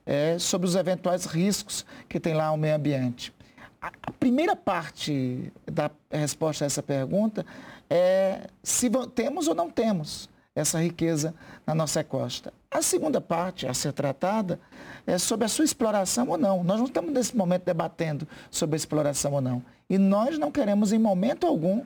é, 0.05 0.39
sobre 0.39 0.65
os 0.65 0.73
eventuais 0.73 1.25
riscos 1.25 1.85
que 2.07 2.17
tem 2.17 2.33
lá 2.33 2.45
ao 2.45 2.55
meio 2.55 2.77
ambiente. 2.77 3.33
A, 3.81 3.91
a 4.03 4.11
primeira 4.13 4.55
parte 4.55 5.51
da 5.69 5.91
resposta 6.09 6.63
a 6.63 6.67
essa 6.67 6.81
pergunta 6.81 7.45
é 7.89 8.47
se 8.63 8.89
temos 9.13 9.49
ou 9.49 9.53
não 9.53 9.69
temos 9.69 10.29
essa 10.55 10.79
riqueza 10.79 11.35
na 11.67 11.75
nossa 11.75 12.05
costa. 12.05 12.53
A 12.71 12.81
segunda 12.81 13.19
parte 13.19 13.67
a 13.67 13.73
ser 13.73 13.91
tratada 13.91 14.61
é 15.05 15.17
sobre 15.17 15.43
a 15.43 15.49
sua 15.49 15.65
exploração 15.65 16.29
ou 16.29 16.37
não. 16.37 16.63
Nós 16.63 16.79
não 16.79 16.85
estamos 16.85 17.11
nesse 17.11 17.35
momento 17.35 17.65
debatendo 17.65 18.25
sobre 18.49 18.75
a 18.75 18.77
exploração 18.77 19.33
ou 19.33 19.41
não. 19.41 19.61
E 19.89 19.97
nós 19.97 20.39
não 20.39 20.53
queremos, 20.53 20.93
em 20.93 20.99
momento 20.99 21.45
algum, 21.45 21.83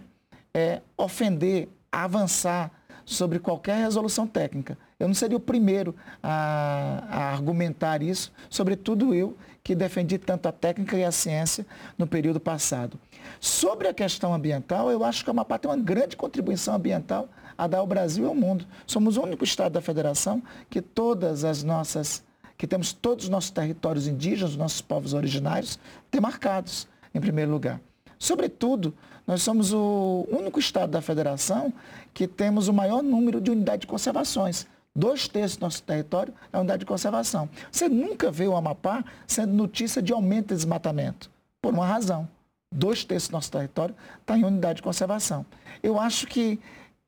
é, 0.53 0.81
ofender, 0.95 1.67
avançar 1.91 2.71
sobre 3.07 3.39
qualquer 3.39 3.77
resolução 3.77 4.27
técnica. 4.27 4.77
Eu 4.99 5.07
não 5.07 5.15
seria 5.15 5.37
o 5.37 5.39
primeiro 5.39 5.95
a, 6.21 7.03
a, 7.09 7.31
argumentar 7.31 8.03
isso, 8.03 8.33
sobretudo 8.49 9.13
eu, 9.13 9.37
que 9.63 9.73
defendi 9.73 10.17
tanto 10.17 10.47
a 10.47 10.51
técnica 10.51 10.97
e 10.97 11.05
a 11.05 11.11
ciência 11.11 11.65
no 11.97 12.05
período 12.05 12.39
passado. 12.39 12.99
Sobre 13.39 13.87
a 13.87 13.93
questão 13.93 14.33
ambiental, 14.33 14.91
eu 14.91 15.05
acho 15.05 15.23
que 15.23 15.29
a 15.29 15.31
Amapá 15.31 15.57
tem 15.57 15.71
uma 15.71 15.77
grande 15.77 16.17
contribuição 16.17 16.75
ambiental 16.75 17.29
a 17.57 17.65
dar 17.65 17.79
ao 17.79 17.87
Brasil 17.87 18.25
e 18.25 18.27
ao 18.27 18.35
mundo. 18.35 18.65
Somos 18.85 19.15
o 19.15 19.23
único 19.23 19.43
estado 19.43 19.73
da 19.73 19.81
federação 19.81 20.43
que 20.69 20.81
todas 20.81 21.43
as 21.45 21.63
nossas, 21.63 22.23
que 22.57 22.67
temos 22.67 22.91
todos 22.91 23.25
os 23.25 23.29
nossos 23.29 23.51
territórios 23.51 24.05
indígenas, 24.05 24.51
os 24.51 24.57
nossos 24.57 24.81
povos 24.81 25.13
originários, 25.13 25.79
demarcados, 26.11 26.87
em 27.15 27.21
primeiro 27.21 27.51
lugar. 27.51 27.79
Sobretudo, 28.19 28.93
nós 29.27 29.43
somos 29.43 29.73
o 29.73 30.25
único 30.31 30.57
estado 30.57 30.89
da 30.89 31.01
federação 31.01 31.73
que 32.13 32.25
temos 32.25 32.69
o 32.69 32.73
maior 32.73 33.03
número 33.03 33.41
de 33.41 33.51
unidades 33.51 33.81
de 33.81 33.87
conservações. 33.87 34.65
Dois 34.95 35.27
terços 35.27 35.57
do 35.57 35.61
nosso 35.61 35.83
território 35.83 36.33
é 36.51 36.57
unidade 36.57 36.79
de 36.79 36.85
conservação. 36.85 37.49
Você 37.69 37.89
nunca 37.89 38.31
vê 38.31 38.47
o 38.47 38.55
Amapá 38.55 39.03
sendo 39.27 39.53
notícia 39.53 40.01
de 40.01 40.13
aumento 40.13 40.47
de 40.47 40.55
desmatamento, 40.55 41.29
por 41.61 41.73
uma 41.73 41.85
razão. 41.85 42.27
Dois 42.73 43.03
terços 43.03 43.29
do 43.29 43.33
nosso 43.33 43.51
território 43.51 43.93
está 44.21 44.37
em 44.37 44.45
unidade 44.45 44.77
de 44.77 44.81
conservação. 44.81 45.45
Eu 45.83 45.99
acho 45.99 46.25
que 46.25 46.59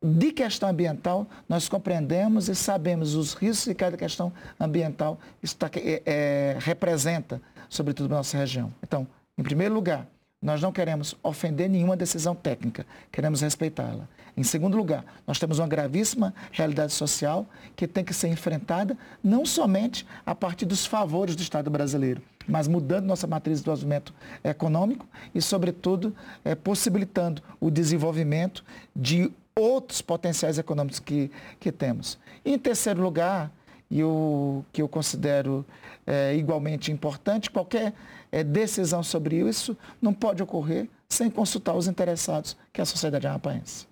de 0.02 0.32
questão 0.32 0.70
ambiental, 0.70 1.28
nós 1.48 1.68
compreendemos 1.68 2.48
e 2.48 2.56
sabemos 2.56 3.16
os 3.16 3.34
riscos 3.34 3.66
que 3.66 3.74
cada 3.74 3.98
questão 3.98 4.32
ambiental 4.60 5.20
está, 5.44 5.70
é, 5.76 6.02
é, 6.06 6.58
representa, 6.60 7.42
sobretudo 7.70 8.10
na 8.10 8.18
nossa 8.18 8.38
região. 8.38 8.74
Então, 8.82 9.06
em 9.38 9.44
primeiro 9.44 9.74
lugar, 9.74 10.08
nós 10.42 10.62
não 10.62 10.72
queremos 10.72 11.16
ofender 11.22 11.70
nenhuma 11.70 11.98
decisão 11.98 12.34
técnica, 12.34 12.86
queremos 13.12 13.42
respeitá-la. 13.42 14.08
Em 14.38 14.44
segundo 14.44 14.78
lugar, 14.78 15.04
nós 15.28 15.38
temos 15.38 15.60
uma 15.60 15.68
gravíssima 15.68 16.34
realidade 16.52 16.94
social 16.94 17.46
que 17.76 17.86
tem 17.86 18.06
que 18.06 18.14
ser 18.14 18.30
enfrentada 18.30 18.98
não 19.22 19.46
somente 19.46 20.06
a 20.26 20.34
partir 20.34 20.66
dos 20.66 20.86
favores 20.86 21.36
do 21.36 21.42
Estado 21.42 21.70
brasileiro, 21.70 22.22
mas 22.48 22.68
mudando 22.68 23.06
nossa 23.06 23.28
matriz 23.28 23.60
de 23.60 23.66
desenvolvimento 23.66 24.14
econômico 24.42 25.06
e, 25.36 25.42
sobretudo, 25.42 26.16
é, 26.46 26.56
possibilitando 26.56 27.42
o 27.60 27.70
desenvolvimento 27.70 28.64
de 28.96 29.30
outros 29.54 30.02
potenciais 30.02 30.58
econômicos 30.58 31.00
que, 31.00 31.30
que 31.60 31.70
temos. 31.70 32.18
Em 32.46 32.58
terceiro 32.58 33.02
lugar, 33.02 33.52
e 33.90 34.04
o 34.04 34.64
que 34.72 34.82
eu 34.82 34.88
considero 34.88 35.66
é, 36.06 36.36
igualmente 36.36 36.92
importante, 36.92 37.50
qualquer 37.50 37.94
é, 38.32 38.44
decisão 38.44 39.02
sobre 39.02 39.38
isso 39.38 39.76
não 40.02 40.14
pode 40.14 40.44
ocorrer 40.44 40.88
sem 41.08 41.30
consultar 41.30 41.74
os 41.76 41.88
interessados, 41.88 42.56
que 42.72 42.80
é 42.80 42.84
a 42.84 42.86
sociedade 42.86 43.26
amapaense. 43.26 43.88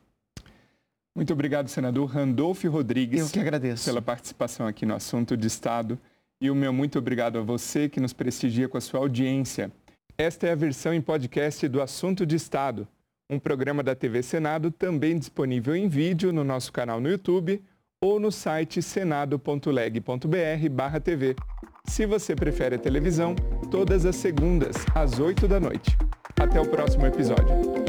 Muito 1.15 1.33
obrigado, 1.33 1.67
senador 1.67 2.07
Randolfo 2.07 2.69
Rodrigues. 2.69 3.21
Eu 3.21 3.29
que 3.29 3.39
agradeço. 3.39 3.85
Pela 3.85 4.01
participação 4.01 4.67
aqui 4.67 4.85
no 4.85 4.93
assunto 4.93 5.35
de 5.35 5.47
Estado. 5.47 5.97
E 6.39 6.51
o 6.51 6.55
meu 6.55 6.71
muito 6.71 6.99
obrigado 6.99 7.39
a 7.39 7.41
você 7.41 7.89
que 7.89 7.99
nos 7.99 8.13
prestigia 8.13 8.69
com 8.69 8.77
a 8.77 8.81
sua 8.81 8.99
audiência. 8.99 9.71
Esta 10.15 10.45
é 10.45 10.51
a 10.51 10.55
versão 10.55 10.93
em 10.93 11.01
podcast 11.01 11.67
do 11.67 11.81
Assunto 11.81 12.23
de 12.23 12.35
Estado, 12.35 12.87
um 13.27 13.39
programa 13.39 13.81
da 13.81 13.95
TV 13.95 14.21
Senado 14.21 14.69
também 14.69 15.17
disponível 15.17 15.75
em 15.75 15.87
vídeo 15.87 16.31
no 16.31 16.43
nosso 16.43 16.71
canal 16.71 17.01
no 17.01 17.09
YouTube 17.09 17.63
ou 18.01 18.19
no 18.19 18.31
site 18.31 18.81
senado.leg.br/tv. 18.81 21.35
Se 21.85 22.05
você 22.05 22.35
prefere 22.35 22.75
a 22.75 22.79
televisão, 22.79 23.35
todas 23.71 24.05
as 24.05 24.15
segundas 24.15 24.75
às 24.93 25.19
8 25.19 25.47
da 25.47 25.59
noite. 25.59 25.97
Até 26.39 26.59
o 26.59 26.67
próximo 26.67 27.05
episódio. 27.05 27.86